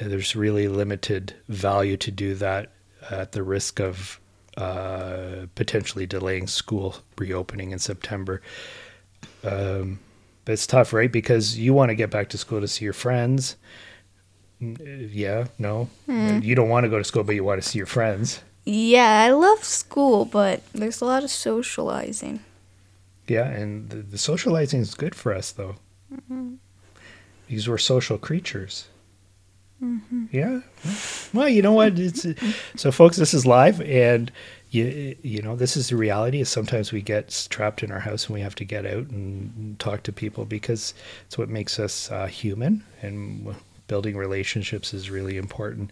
Uh, 0.00 0.08
There's 0.08 0.34
really 0.36 0.68
limited 0.68 1.34
value 1.48 1.96
to 1.98 2.10
do 2.10 2.34
that 2.34 2.70
at 3.10 3.32
the 3.32 3.42
risk 3.42 3.80
of 3.80 4.20
uh, 4.56 5.46
potentially 5.54 6.06
delaying 6.06 6.46
school 6.46 6.96
reopening 7.18 7.72
in 7.72 7.78
September. 7.78 8.40
Um, 9.42 9.98
but 10.44 10.52
it's 10.52 10.66
tough, 10.66 10.92
right? 10.92 11.10
Because 11.10 11.58
you 11.58 11.74
want 11.74 11.90
to 11.90 11.94
get 11.94 12.10
back 12.10 12.28
to 12.30 12.38
school 12.38 12.60
to 12.60 12.68
see 12.68 12.84
your 12.84 12.94
friends. 12.94 13.56
Mm, 14.60 14.80
uh, 14.80 15.08
Yeah, 15.10 15.46
no. 15.58 15.88
You 16.06 16.54
don't 16.54 16.68
want 16.68 16.84
to 16.84 16.90
go 16.90 16.98
to 16.98 17.04
school, 17.04 17.24
but 17.24 17.34
you 17.34 17.44
want 17.44 17.62
to 17.62 17.68
see 17.68 17.78
your 17.78 17.86
friends. 17.86 18.42
Yeah, 18.64 19.22
I 19.22 19.30
love 19.30 19.62
school, 19.64 20.24
but 20.24 20.62
there's 20.72 21.00
a 21.00 21.04
lot 21.04 21.24
of 21.24 21.30
socializing. 21.30 22.40
Yeah, 23.26 23.46
and 23.46 23.90
the, 23.90 23.96
the 23.98 24.18
socializing 24.18 24.80
is 24.80 24.94
good 24.94 25.14
for 25.14 25.34
us, 25.34 25.52
though, 25.52 25.76
because 27.48 27.68
we're 27.68 27.78
social 27.78 28.18
creatures. 28.18 28.88
Yeah. 30.32 30.60
Well, 31.34 31.48
you 31.48 31.62
know 31.62 31.72
what? 31.72 31.98
It's 31.98 32.26
so, 32.76 32.90
folks. 32.92 33.16
This 33.16 33.34
is 33.34 33.46
live, 33.46 33.80
and 33.82 34.30
you 34.70 35.16
you 35.22 35.42
know 35.42 35.56
this 35.56 35.76
is 35.76 35.88
the 35.90 35.96
reality. 35.96 36.40
Is 36.40 36.48
sometimes 36.48 36.92
we 36.92 37.02
get 37.02 37.46
trapped 37.50 37.82
in 37.82 37.92
our 37.92 38.00
house 38.00 38.26
and 38.26 38.34
we 38.34 38.40
have 38.40 38.54
to 38.56 38.64
get 38.64 38.86
out 38.86 39.08
and 39.10 39.78
talk 39.78 40.02
to 40.04 40.12
people 40.12 40.44
because 40.44 40.94
it's 41.26 41.38
what 41.38 41.48
makes 41.48 41.78
us 41.78 42.10
uh, 42.10 42.26
human, 42.26 42.84
and 43.02 43.54
building 43.88 44.16
relationships 44.16 44.94
is 44.94 45.10
really 45.10 45.36
important. 45.36 45.90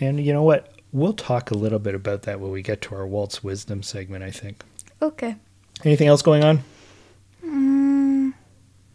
And 0.00 0.24
you 0.24 0.32
know 0.32 0.44
what? 0.44 0.72
We'll 0.92 1.12
talk 1.12 1.50
a 1.50 1.54
little 1.56 1.80
bit 1.80 1.94
about 1.94 2.22
that 2.22 2.40
when 2.40 2.50
we 2.50 2.62
get 2.62 2.80
to 2.82 2.94
our 2.94 3.06
Walt's 3.06 3.44
Wisdom 3.44 3.82
segment. 3.82 4.24
I 4.24 4.30
think. 4.30 4.64
Okay. 5.02 5.36
Anything 5.84 6.08
else 6.08 6.22
going 6.22 6.44
on? 6.44 6.62
Mm, 7.44 8.34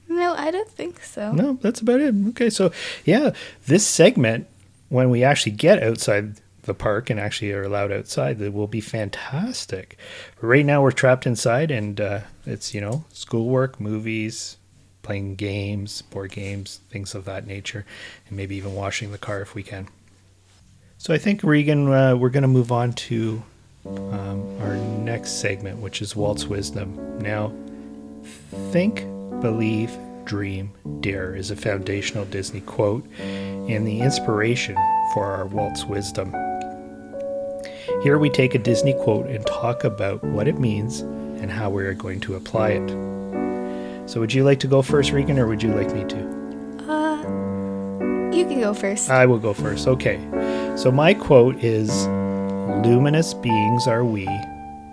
no, 0.10 0.36
I 0.38 0.52
don't 0.52 0.69
think 0.69 1.02
so. 1.02 1.32
No, 1.32 1.58
that's 1.62 1.80
about 1.80 2.02
it. 2.02 2.13
Okay, 2.30 2.50
so 2.50 2.72
yeah, 3.06 3.32
this 3.67 3.88
segment, 3.88 4.48
when 4.89 5.10
we 5.10 5.24
actually 5.24 5.54
get 5.54 5.82
outside 5.82 6.36
the 6.63 6.74
park 6.74 7.10
and 7.10 7.19
actually 7.19 7.52
are 7.52 7.63
allowed 7.63 7.91
outside, 7.91 8.39
that 8.39 8.54
will 8.54 8.67
be 8.67 8.82
fantastic. 8.82 9.98
But 10.39 10.48
right 10.48 10.65
now, 10.65 10.82
we're 10.82 10.91
trapped 10.91 11.26
inside, 11.26 11.72
and 11.72 12.00
uh, 12.00 12.19
it's 12.46 12.74
you 12.74 12.82
know 12.82 13.06
schoolwork, 13.13 13.80
movies, 13.80 14.58
playing 15.02 15.36
games, 15.36 16.02
board 16.02 16.32
games, 16.32 16.80
things 16.89 17.15
of 17.15 17.26
that 17.26 17.46
nature, 17.48 17.86
and 18.28 18.38
maybe 18.38 18.56
even 18.56 18.76
washing 18.76 19.12
the 19.12 19.17
car 19.17 19.41
if 19.41 19.56
we 19.56 19.63
can. 19.63 19.88
So 20.98 21.13
I 21.13 21.17
think 21.17 21.43
Regan, 21.43 21.91
uh, 21.91 22.15
we're 22.15 22.30
going 22.30 22.43
to 22.43 22.48
move 22.48 22.72
on 22.72 22.93
to 22.93 23.43
um, 23.86 24.62
our 24.62 24.76
next 24.76 25.39
segment, 25.39 25.80
which 25.80 26.02
is 26.02 26.15
Walt's 26.15 26.46
wisdom. 26.46 27.19
Now, 27.19 27.52
think, 28.72 29.02
believe, 29.41 29.91
dream, 30.26 30.72
dare 31.02 31.36
is 31.36 31.52
a 31.52 31.56
foundational 31.56 32.26
Disney 32.26 32.62
quote 32.62 33.06
and 33.19 33.86
the 33.86 34.02
inspiration 34.02 34.76
for 35.13 35.26
our 35.26 35.46
Walt's 35.46 35.86
wisdom. 35.86 36.32
Here 38.04 38.17
we 38.17 38.30
take 38.30 38.56
a 38.56 38.60
Disney 38.60 38.93
quote 38.93 39.28
and 39.28 39.46
talk 39.46 39.84
about 39.84 40.24
what 40.24 40.48
it 40.48 40.60
means 40.60 41.02
and 41.02 41.52
how 41.52 41.69
we 41.69 41.84
are 41.86 41.93
going 41.93 42.19
to 42.22 42.36
apply 42.36 42.69
it. 42.69 42.89
So, 44.10 44.19
would 44.19 44.34
you 44.34 44.43
like 44.43 44.60
to 44.60 44.67
go 44.67 44.82
first, 44.82 45.12
Regan, 45.12 45.39
or 45.39 45.48
would 45.48 45.63
you 45.63 45.74
like 45.74 45.93
me 45.93 46.04
to? 46.06 46.17
Uh, 46.89 47.17
you 48.34 48.46
can 48.46 48.60
go 48.60 48.74
first. 48.74 49.10
I 49.10 49.26
will 49.26 49.39
go 49.39 49.54
first. 49.54 49.88
Okay. 49.88 50.19
So 50.76 50.91
my 50.91 51.13
quote 51.13 51.63
is 51.63 52.08
Luminous 52.67 53.34
beings 53.34 53.88
are 53.88 54.06
we, 54.06 54.26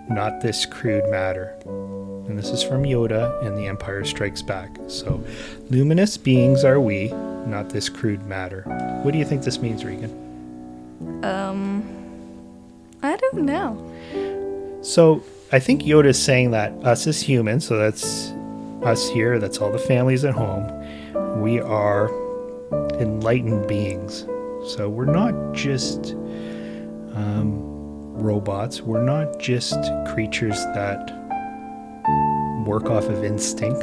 not 0.09 0.41
this 0.41 0.65
crude 0.65 1.09
matter. 1.09 1.55
And 1.65 2.37
this 2.37 2.49
is 2.49 2.61
from 2.61 2.83
Yoda 2.83 3.41
and 3.45 3.57
The 3.57 3.65
Empire 3.67 4.03
Strikes 4.03 4.41
Back. 4.41 4.77
So, 4.87 5.23
luminous 5.69 6.17
beings 6.17 6.65
are 6.65 6.81
we, 6.81 7.09
not 7.45 7.69
this 7.69 7.87
crude 7.87 8.25
matter. 8.25 8.63
What 9.03 9.11
do 9.11 9.17
you 9.17 9.23
think 9.25 9.43
this 9.43 9.59
means, 9.59 9.85
Regan? 9.85 10.11
um, 11.23 11.83
I 13.03 13.15
don't 13.15 13.45
know. 13.45 14.79
So, 14.81 15.23
I 15.53 15.59
think 15.59 15.83
Yoda 15.83 16.07
is 16.07 16.21
saying 16.21 16.51
that 16.51 16.73
us 16.83 17.07
as 17.07 17.21
humans, 17.21 17.65
so 17.65 17.77
that's 17.77 18.31
us 18.83 19.09
here, 19.09 19.39
that's 19.39 19.59
all 19.59 19.71
the 19.71 19.79
families 19.79 20.25
at 20.25 20.33
home, 20.33 21.41
we 21.41 21.61
are 21.61 22.09
enlightened 22.99 23.67
beings. 23.67 24.25
So, 24.75 24.89
we're 24.89 25.05
not 25.05 25.53
just 25.53 26.15
um, 27.13 28.13
robots, 28.13 28.81
we're 28.81 29.03
not 29.03 29.39
just 29.39 29.79
creatures 30.13 30.57
that 30.75 31.11
work 32.65 32.85
off 32.85 33.05
of 33.05 33.23
instinct, 33.23 33.81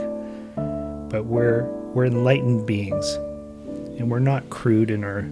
but 1.11 1.25
we're, 1.25 1.65
we're 1.93 2.07
enlightened 2.07 2.67
beings. 2.67 3.19
And 3.99 4.11
we're 4.11 4.21
not 4.21 4.49
crude 4.49 4.91
in 4.93 5.03
our 5.03 5.29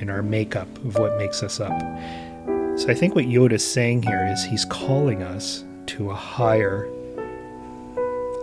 in 0.00 0.08
our 0.08 0.22
makeup 0.22 0.66
of 0.78 0.96
what 0.96 1.16
makes 1.18 1.42
us 1.42 1.60
up. 1.60 1.78
So 2.78 2.88
I 2.88 2.94
think 2.94 3.14
what 3.14 3.26
Yoda's 3.26 3.64
saying 3.64 4.02
here 4.02 4.26
is 4.32 4.42
he's 4.42 4.64
calling 4.64 5.22
us 5.22 5.62
to 5.86 6.10
a 6.10 6.14
higher 6.14 6.88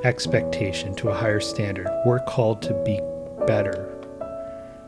expectation, 0.04 0.96
to 0.96 1.10
a 1.10 1.14
higher 1.14 1.40
standard. 1.40 1.88
We're 2.06 2.20
called 2.20 2.62
to 2.62 2.74
be 2.86 3.02
better 3.48 3.92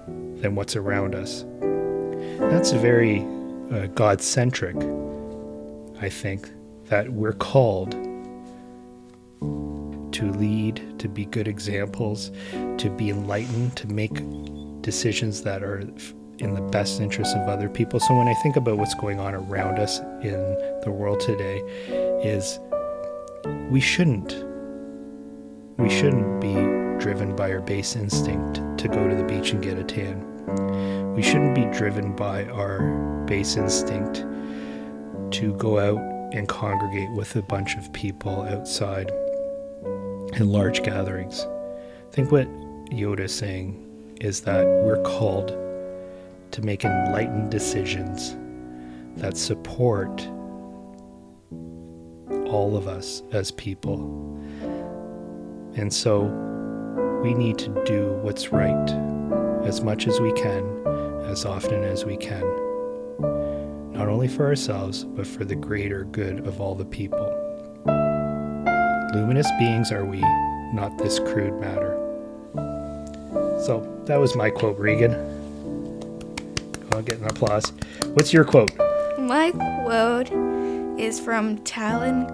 than 0.06 0.56
what's 0.56 0.76
around 0.76 1.16
us. 1.16 1.44
That's 2.52 2.72
very 2.72 3.26
uh, 3.72 3.88
God 3.88 4.22
centric, 4.22 4.76
I 6.02 6.10
think, 6.10 6.50
that 6.86 7.10
we're 7.12 7.34
called 7.34 7.92
to 10.12 10.32
lead, 10.32 11.00
to 11.00 11.08
be 11.08 11.26
good 11.26 11.48
examples, 11.48 12.32
to 12.78 12.90
be 12.90 13.10
enlightened, 13.10 13.76
to 13.78 13.88
make 13.88 14.22
decisions 14.82 15.44
that 15.44 15.64
are 15.64 15.80
in 16.40 16.56
the 16.56 16.62
best 16.72 17.00
interest 17.00 17.36
of 17.36 17.48
other 17.48 17.70
people. 17.70 18.00
So 18.00 18.16
when 18.18 18.28
I 18.28 18.34
think 18.36 18.56
about 18.56 18.78
what's 18.78 18.96
going 18.96 19.20
on 19.20 19.36
around 19.36 19.78
us 19.80 20.00
in 20.00 20.80
the 20.84 20.92
world 20.92 21.20
today 21.20 21.60
is 22.24 22.60
we 23.70 23.80
shouldn't 23.80 24.46
we 25.78 25.90
shouldn't 25.90 26.42
be 26.42 26.79
driven 27.00 27.36
by 27.36 27.52
our 27.52 27.62
base 27.62 27.96
instinct 27.96 28.56
to 28.78 28.88
go 28.88 29.08
to 29.08 29.16
the 29.16 29.24
beach 29.24 29.52
and 29.52 29.64
get 29.64 29.78
a 29.78 29.84
tan. 29.84 31.14
We 31.16 31.22
shouldn't 31.22 31.56
be 31.56 31.66
driven 31.66 32.16
by 32.16 32.46
our 32.46 33.24
base 33.26 33.56
instinct 33.56 34.26
to 35.32 35.54
go 35.58 35.80
out 35.80 36.00
and 36.34 36.48
congregate 36.48 37.12
with 37.12 37.36
a 37.36 37.42
bunch 37.42 37.76
of 37.76 37.92
people 37.94 38.42
outside 38.44 39.10
in 40.36 40.50
large 40.52 40.84
gatherings. 40.84 41.46
I 41.46 42.12
think 42.12 42.32
what 42.32 42.48
Yoda 42.90 43.22
is 43.22 43.34
saying 43.34 44.18
is 44.22 44.42
that 44.42 44.66
we're 44.66 45.02
called 45.04 45.50
to 46.52 46.62
make 46.62 46.84
enlightened 46.84 47.52
decisions 47.52 48.36
that 49.18 49.38
support 49.38 50.28
all 52.48 52.76
of 52.76 52.88
us 52.88 53.22
as 53.32 53.52
people. 53.52 53.98
And 55.76 55.94
so 55.94 56.28
we 57.22 57.34
need 57.34 57.58
to 57.58 57.70
do 57.84 58.14
what's 58.22 58.54
right 58.54 58.90
as 59.66 59.82
much 59.82 60.08
as 60.08 60.22
we 60.22 60.32
can, 60.34 60.64
as 61.26 61.46
often 61.46 61.84
as 61.84 62.06
we 62.06 62.16
can, 62.16 62.42
not 63.92 64.08
only 64.08 64.28
for 64.28 64.46
ourselves, 64.46 65.04
but 65.04 65.28
for 65.28 65.44
the 65.44 65.56
greater 65.56 66.06
good 66.06 66.48
of 66.48 66.62
all 66.62 66.76
the 66.76 66.86
people. 66.86 67.36
Luminous 69.14 69.50
beings 69.60 69.92
are 69.92 70.06
we, 70.06 70.22
not 70.74 70.98
this 70.98 71.20
crude 71.20 71.60
matter. 71.60 71.98
So 73.66 73.86
that 74.06 74.18
was 74.18 74.36
my 74.38 74.50
quote, 74.50 74.80
Regan. 74.80 75.14
I'll 76.94 77.02
get 77.02 77.20
an 77.20 77.26
applause. 77.26 77.74
What's 78.14 78.32
your 78.32 78.46
quote? 78.46 78.72
My 79.18 79.52
quote 79.52 80.32
is 80.98 81.20
from 81.20 81.58
Talon 81.60 82.28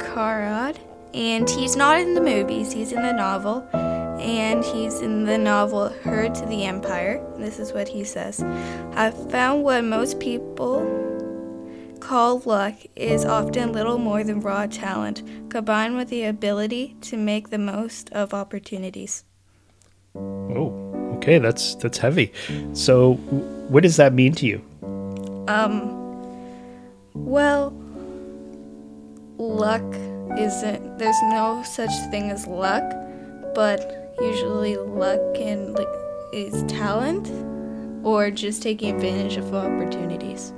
Karrde, 0.00 0.78
and 1.14 1.48
he's 1.48 1.76
not 1.76 2.00
in 2.00 2.14
the 2.14 2.20
movies, 2.20 2.72
he's 2.72 2.90
in 2.90 3.02
the 3.02 3.12
novel. 3.12 3.66
And 4.20 4.64
he's 4.64 5.00
in 5.00 5.24
the 5.24 5.38
novel 5.38 5.94
Heir 6.04 6.28
to 6.28 6.46
the 6.46 6.64
Empire. 6.64 7.24
This 7.36 7.58
is 7.58 7.72
what 7.72 7.88
he 7.88 8.04
says 8.04 8.42
I've 8.94 9.30
found 9.30 9.64
what 9.64 9.84
most 9.84 10.20
people 10.20 11.04
call 12.04 12.42
luck 12.44 12.74
is 12.96 13.24
often 13.24 13.72
little 13.72 13.96
more 13.96 14.22
than 14.22 14.40
raw 14.40 14.66
talent, 14.66 15.22
combined 15.48 15.96
with 15.96 16.10
the 16.10 16.24
ability 16.24 16.96
to 17.00 17.16
make 17.16 17.48
the 17.48 17.58
most 17.58 18.10
of 18.12 18.34
opportunities. 18.34 19.24
Oh, 20.14 20.72
okay, 21.16 21.38
that's 21.38 21.74
that's 21.76 21.98
heavy. 21.98 22.32
So, 22.74 23.14
what 23.68 23.82
does 23.82 23.96
that 23.96 24.12
mean 24.12 24.34
to 24.34 24.46
you? 24.46 24.62
Um, 25.48 25.90
well, 27.14 27.72
luck 29.38 29.82
isn't 30.38 30.98
there's 30.98 31.22
no 31.30 31.62
such 31.64 31.92
thing 32.10 32.30
as 32.30 32.46
luck, 32.46 32.84
but 33.54 34.03
usually 34.20 34.76
luck 34.76 35.20
can 35.34 35.72
like 35.74 35.88
is 36.32 36.62
talent 36.64 37.30
or 38.04 38.30
just 38.30 38.62
taking 38.62 38.94
advantage 38.94 39.36
of 39.36 39.54
opportunities. 39.54 40.52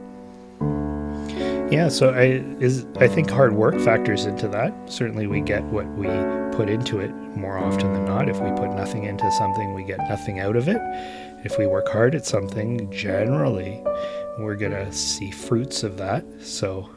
Yeah, 1.70 1.88
so 1.88 2.10
I 2.10 2.44
is 2.62 2.86
I 2.98 3.08
think 3.08 3.28
hard 3.28 3.54
work 3.54 3.78
factors 3.80 4.24
into 4.24 4.46
that. 4.48 4.72
Certainly, 4.86 5.26
we 5.26 5.40
get 5.40 5.64
what 5.64 5.86
we 5.96 6.06
put 6.56 6.70
into 6.70 7.00
it 7.00 7.10
more 7.36 7.58
often 7.58 7.92
than 7.92 8.04
not. 8.04 8.28
If 8.28 8.40
we 8.40 8.50
put 8.50 8.70
nothing 8.70 9.04
into 9.04 9.30
something, 9.32 9.74
we 9.74 9.82
get 9.82 9.98
nothing 10.08 10.38
out 10.38 10.54
of 10.54 10.68
it. 10.68 10.80
If 11.44 11.58
we 11.58 11.66
work 11.66 11.88
hard 11.88 12.14
at 12.14 12.24
something, 12.24 12.90
generally, 12.92 13.82
we're 14.38 14.54
gonna 14.56 14.92
see 14.92 15.30
fruits 15.32 15.82
of 15.82 15.96
that. 15.98 16.24
So, 16.40 16.88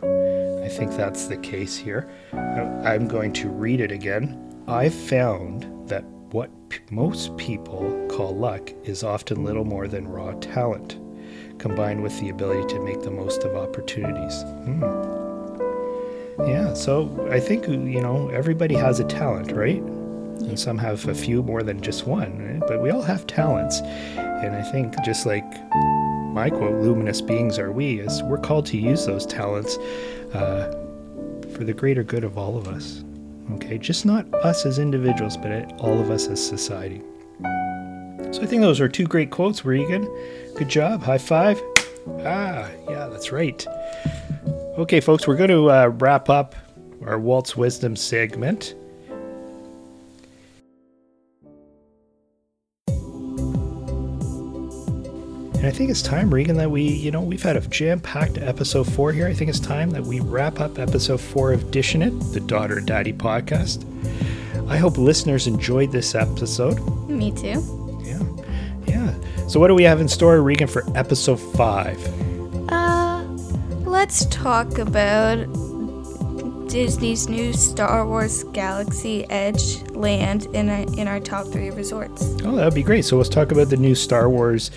I 0.63 0.69
think 0.69 0.91
that's 0.95 1.26
the 1.26 1.38
case 1.38 1.76
here. 1.76 2.08
I'm 2.34 3.08
going 3.08 3.34
to 3.34 3.50
read 3.50 3.82
it 3.82 3.91
again. 3.91 4.38
I've 4.67 4.93
found 4.93 5.65
that 5.89 6.04
most 6.91 7.36
people 7.38 8.08
call 8.10 8.36
luck 8.36 8.71
is 8.84 9.03
often 9.03 9.43
little 9.43 9.65
more 9.65 9.88
than 9.88 10.08
raw 10.08 10.34
talent 10.34 10.97
combined 11.60 12.01
with 12.01 12.17
the 12.19 12.29
ability 12.29 12.73
to 12.73 12.79
make 12.79 13.01
the 13.01 13.12
most 13.12 13.43
of 13.43 13.55
opportunities. 13.55 14.41
Hmm. 14.41 14.84
Yeah, 16.47 16.73
so 16.73 17.27
I 17.29 17.39
think, 17.39 17.67
you 17.67 18.01
know, 18.01 18.29
everybody 18.29 18.75
has 18.75 18.99
a 18.99 19.03
talent, 19.03 19.51
right? 19.51 19.82
And 19.82 20.58
some 20.58 20.77
have 20.77 21.05
a 21.08 21.13
few 21.13 21.43
more 21.43 21.63
than 21.63 21.82
just 21.82 22.08
one, 22.08 22.39
right? 22.41 22.60
but 22.62 22.82
we 22.82 22.91
all 22.91 23.01
have 23.01 23.27
talents. 23.27 23.82
And 24.15 24.55
I 24.55 24.62
think 24.71 24.93
just 25.03 25.25
like 25.25 25.43
my 26.34 26.49
quote, 26.49 26.82
luminous 26.82 27.19
beings 27.19 27.60
are 27.60 27.73
we, 27.73 27.99
is 27.99 28.23
we're 28.23 28.38
called 28.38 28.65
to 28.67 28.77
use 28.77 29.05
those 29.05 29.25
talents 29.25 29.77
uh, 30.34 30.73
for 31.53 31.65
the 31.65 31.73
greater 31.73 32.03
good 32.03 32.23
of 32.23 32.38
all 32.38 32.58
of 32.58 32.69
us. 32.69 33.03
Okay, 33.53 33.77
just 33.77 34.05
not 34.05 34.31
us 34.35 34.65
as 34.65 34.79
individuals, 34.79 35.38
but 35.38 35.51
all 35.79 35.99
of 35.99 36.12
us 36.12 36.27
as 36.27 36.45
society. 36.45 37.01
So 38.31 38.43
I 38.43 38.45
think 38.45 38.62
those 38.62 38.79
are 38.79 38.88
two 38.88 39.05
great 39.05 39.31
quotes, 39.31 39.65
Regan. 39.65 40.03
Good 40.55 40.69
job. 40.69 41.01
High 41.01 41.17
five. 41.17 41.59
Ah, 42.19 42.69
yeah, 42.89 43.07
that's 43.07 43.31
right. 43.31 43.65
Okay, 44.77 44.99
folks, 44.99 45.27
we're 45.27 45.35
going 45.35 45.49
to 45.49 45.71
uh, 45.71 45.88
wrap 45.99 46.29
up 46.29 46.55
our 47.05 47.19
Walt's 47.19 47.57
Wisdom 47.57 47.95
segment. 47.95 48.75
And 55.60 55.67
I 55.67 55.72
think 55.72 55.89
it's 55.89 56.02
time, 56.02 56.34
Regan, 56.34 56.56
that 56.56 56.72
we, 56.72 56.84
you 56.84 57.12
know, 57.12 57.19
we've 57.19 57.43
had 57.43 57.58
a 57.58 57.60
jam 57.67 58.00
packed 58.00 58.38
episode 58.38 58.89
four 58.89 59.12
here. 59.12 59.28
I 59.28 59.34
think 59.34 59.50
it's 59.50 59.60
time 59.60 59.89
that 59.89 60.04
we 60.04 60.22
wrap 60.22 60.62
up 60.62 60.80
episode 60.80 61.19
four 61.19 61.52
of 61.52 61.69
Dishing 61.69 62.02
It, 62.02 62.17
the 62.32 62.39
Daughter 62.39 62.78
and 62.78 62.88
Daddy 62.88 63.12
podcast. 63.12 63.84
I 64.69 64.78
hope 64.78 64.98
listeners 64.98 65.48
enjoyed 65.48 65.91
this 65.91 66.15
episode. 66.15 66.80
Me 67.10 67.34
too. 67.34 67.62
Yeah. 68.06 68.24
Yeah. 68.88 69.48
So, 69.50 69.60
what 69.60 69.67
do 69.67 69.76
we 69.76 69.84
have 69.84 70.00
in 70.00 70.08
store, 70.08 70.41
Regan, 70.41 70.69
for 70.69 70.86
episode 70.98 71.41
five? 71.41 72.02
Uh, 72.72 73.22
let's 73.82 74.28
talk 74.28 74.78
about 74.78 75.39
Disney's 76.69 77.27
new 77.27 77.51
Star 77.51 78.05
Wars 78.05 78.43
Galaxy 78.53 79.27
Edge 79.32 79.82
land 79.89 80.45
in 80.53 80.69
our, 80.69 80.99
in 80.99 81.08
our 81.08 81.19
top 81.19 81.47
three 81.47 81.71
resorts. 81.71 82.23
Oh, 82.43 82.55
that 82.55 82.65
would 82.65 82.75
be 82.75 82.84
great. 82.84 83.05
So, 83.05 83.17
let's 83.17 83.27
talk 83.27 83.51
about 83.51 83.69
the 83.69 83.77
new 83.77 83.95
Star 83.95 84.29
Wars 84.29 84.69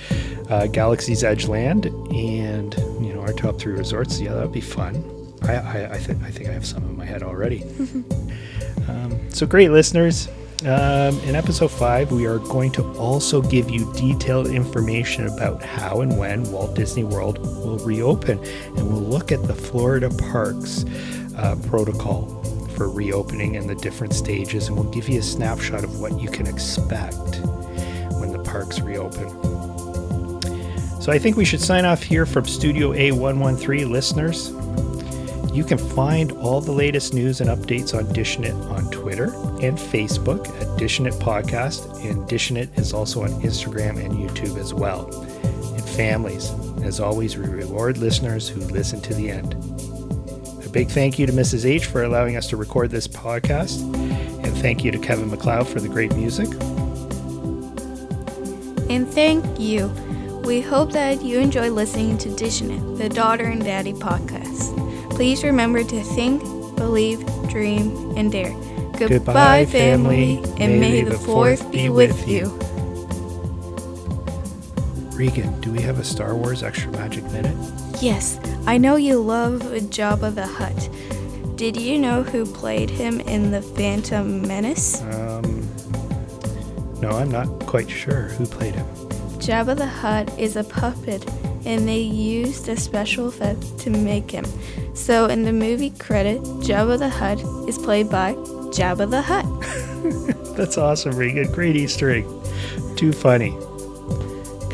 uh, 0.49 0.69
Galaxy's 0.69 1.23
Edge 1.23 1.49
land 1.49 1.87
and, 1.87 2.75
you 3.05 3.13
know, 3.13 3.21
our 3.21 3.35
top 3.35 3.59
three 3.59 3.75
resorts. 3.75 4.19
Yeah, 4.21 4.33
that 4.33 4.43
would 4.43 4.53
be 4.53 4.63
fun. 4.63 5.05
I, 5.43 5.57
I, 5.57 5.95
I, 5.95 5.99
th- 5.99 6.19
I 6.23 6.31
think 6.31 6.49
I 6.49 6.53
have 6.53 6.65
some 6.65 6.83
in 6.85 6.97
my 6.97 7.05
head 7.05 7.23
already. 7.23 7.63
um, 8.89 9.31
so, 9.31 9.47
great 9.47 9.71
listeners. 9.71 10.29
Um, 10.63 11.19
in 11.25 11.35
episode 11.35 11.73
5, 11.73 12.13
we 12.13 12.25
are 12.25 12.39
going 12.39 12.71
to 12.73 12.85
also 12.95 13.43
give 13.43 13.69
you 13.69 13.93
detailed 13.95 14.47
information 14.47 15.27
about 15.27 15.61
how 15.61 16.03
and 16.03 16.17
when 16.17 16.51
Walt 16.53 16.77
Disney 16.77 17.03
World 17.03 17.39
will 17.39 17.79
reopen. 17.79 18.39
And 18.77 18.89
we'll 18.89 19.03
look 19.03 19.33
at 19.33 19.43
the 19.43 19.55
Florida 19.55 20.09
Parks 20.09 20.85
uh, 21.37 21.57
protocol 21.67 22.43
for 22.77 22.89
reopening 22.89 23.57
and 23.57 23.69
the 23.69 23.75
different 23.75 24.15
stages. 24.15 24.69
And 24.69 24.77
we'll 24.77 24.91
give 24.91 25.09
you 25.09 25.21
a 25.21 25.23
snapshot 25.23 25.85
of 25.85 26.01
what 26.01 26.21
you 26.21 26.29
can 26.29 26.47
expect 26.47 27.41
when 28.19 28.33
the 28.33 28.43
parks 28.45 28.81
reopen. 28.81 29.29
So 31.01 31.11
I 31.11 31.19
think 31.19 31.37
we 31.37 31.45
should 31.45 31.61
sign 31.61 31.85
off 31.85 32.03
here 32.03 32.25
from 32.27 32.47
Studio 32.47 32.93
A113 32.93 33.91
listeners. 33.91 34.51
You 35.53 35.65
can 35.65 35.77
find 35.77 36.33
all 36.33 36.61
the 36.61 36.73
latest 36.73 37.13
news 37.13 37.41
and 37.41 37.51
updates 37.51 37.93
on 37.93 38.11
Dishing 38.13 38.45
It 38.45 38.55
on 38.55 38.91
Twitter 38.91 39.27
and 39.61 39.77
Facebook 39.77 40.47
at 40.61 40.81
It 40.81 41.15
Podcast, 41.15 42.09
and 42.09 42.27
Dishing 42.27 42.57
It 42.57 42.71
is 42.79 42.95
also 42.95 43.25
on 43.25 43.31
Instagram 43.43 44.03
and 44.03 44.15
YouTube 44.15 44.57
as 44.59 44.73
well. 44.73 45.13
And 45.75 45.85
families, 45.91 46.51
as 46.85 47.01
always, 47.01 47.37
we 47.37 47.47
reward 47.47 47.99
listeners 47.99 48.49
who 48.49 48.61
listen 48.61 49.01
to 49.03 49.15
the 49.15 49.29
end. 49.29 49.72
Big 50.73 50.89
thank 50.89 51.19
you 51.19 51.27
to 51.27 51.33
Mrs. 51.33 51.67
H 51.67 51.85
for 51.85 52.03
allowing 52.03 52.37
us 52.37 52.47
to 52.49 52.57
record 52.57 52.91
this 52.91 53.07
podcast, 53.07 53.83
and 54.43 54.57
thank 54.59 54.83
you 54.85 54.91
to 54.91 54.99
Kevin 54.99 55.31
MacLeod 55.31 55.69
for 55.69 55.81
the 55.81 55.89
great 55.89 56.15
music. 56.15 56.49
And 58.91 59.07
thank 59.07 59.61
you. 59.61 59.89
We 60.45 60.61
hope 60.63 60.93
that 60.93 61.23
you 61.23 61.39
enjoy 61.39 61.71
listening 61.71 62.17
to 62.19 62.35
Dishing 62.35 62.71
It, 62.71 62.99
the 62.99 63.09
Daughter 63.09 63.45
and 63.45 63.63
Daddy 63.63 63.93
podcast. 63.93 65.11
Please 65.11 65.45
remember 65.45 65.85
to 65.85 66.03
think, 66.03 66.41
believe, 66.77 67.21
dream, 67.49 68.17
and 68.17 68.33
dare. 68.33 68.53
Goodbye, 68.93 69.09
Goodbye, 69.09 69.67
family, 69.67 70.37
family. 70.37 70.65
and 70.65 70.81
may, 70.81 71.03
the 71.03 71.19
fourth 71.19 71.71
be 71.71 71.91
with 71.91 72.27
you. 72.27 72.59
Regan, 75.23 75.61
do 75.61 75.71
we 75.71 75.81
have 75.83 76.01
a 76.01 76.05
Star 76.05 76.35
Wars 76.35 76.65
Extra 76.65 76.91
Magic 76.91 77.23
Minute? 77.31 77.57
Yes, 78.03 78.41
I 78.67 78.77
know 78.77 78.97
you 78.97 79.21
love 79.21 79.61
Jabba 79.63 80.35
the 80.35 80.45
Hutt. 80.45 80.91
Did 81.57 81.77
you 81.77 81.97
know 81.97 82.25
who 82.25 82.45
played 82.45 82.91
him 82.91 83.21
in 83.21 83.53
The 83.53 83.63
Phantom 83.63 84.43
Menace? 84.43 85.01
Um, 85.03 85.71
no, 87.01 87.11
I'm 87.11 87.31
not 87.31 87.47
quite 87.67 87.89
sure 87.89 88.23
who 88.31 88.47
played 88.47 88.75
him. 88.75 88.85
Jabba 89.39 89.77
the 89.77 89.87
Hutt 89.87 90.37
is 90.41 90.57
a 90.57 90.65
puppet, 90.65 91.25
and 91.65 91.87
they 91.87 92.01
used 92.01 92.69
a 92.69 92.77
special 92.77 93.29
effect 93.29 93.79
to 93.79 93.91
make 93.91 94.29
him. 94.29 94.45
So 94.97 95.27
in 95.27 95.45
the 95.45 95.53
movie 95.53 95.91
credit, 95.91 96.43
Jabba 96.67 96.99
the 96.99 97.09
Hutt 97.09 97.39
is 97.69 97.79
played 97.79 98.11
by 98.11 98.33
Jabba 98.75 99.09
the 99.09 99.23
Hutt. 99.23 99.47
That's 100.57 100.77
awesome, 100.77 101.15
Regan. 101.15 101.53
Great 101.53 101.77
Easter 101.77 102.11
egg. 102.11 102.27
Too 102.97 103.13
funny. 103.13 103.57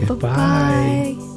Goodbye. 0.06 0.28
Bye-bye. 0.28 1.27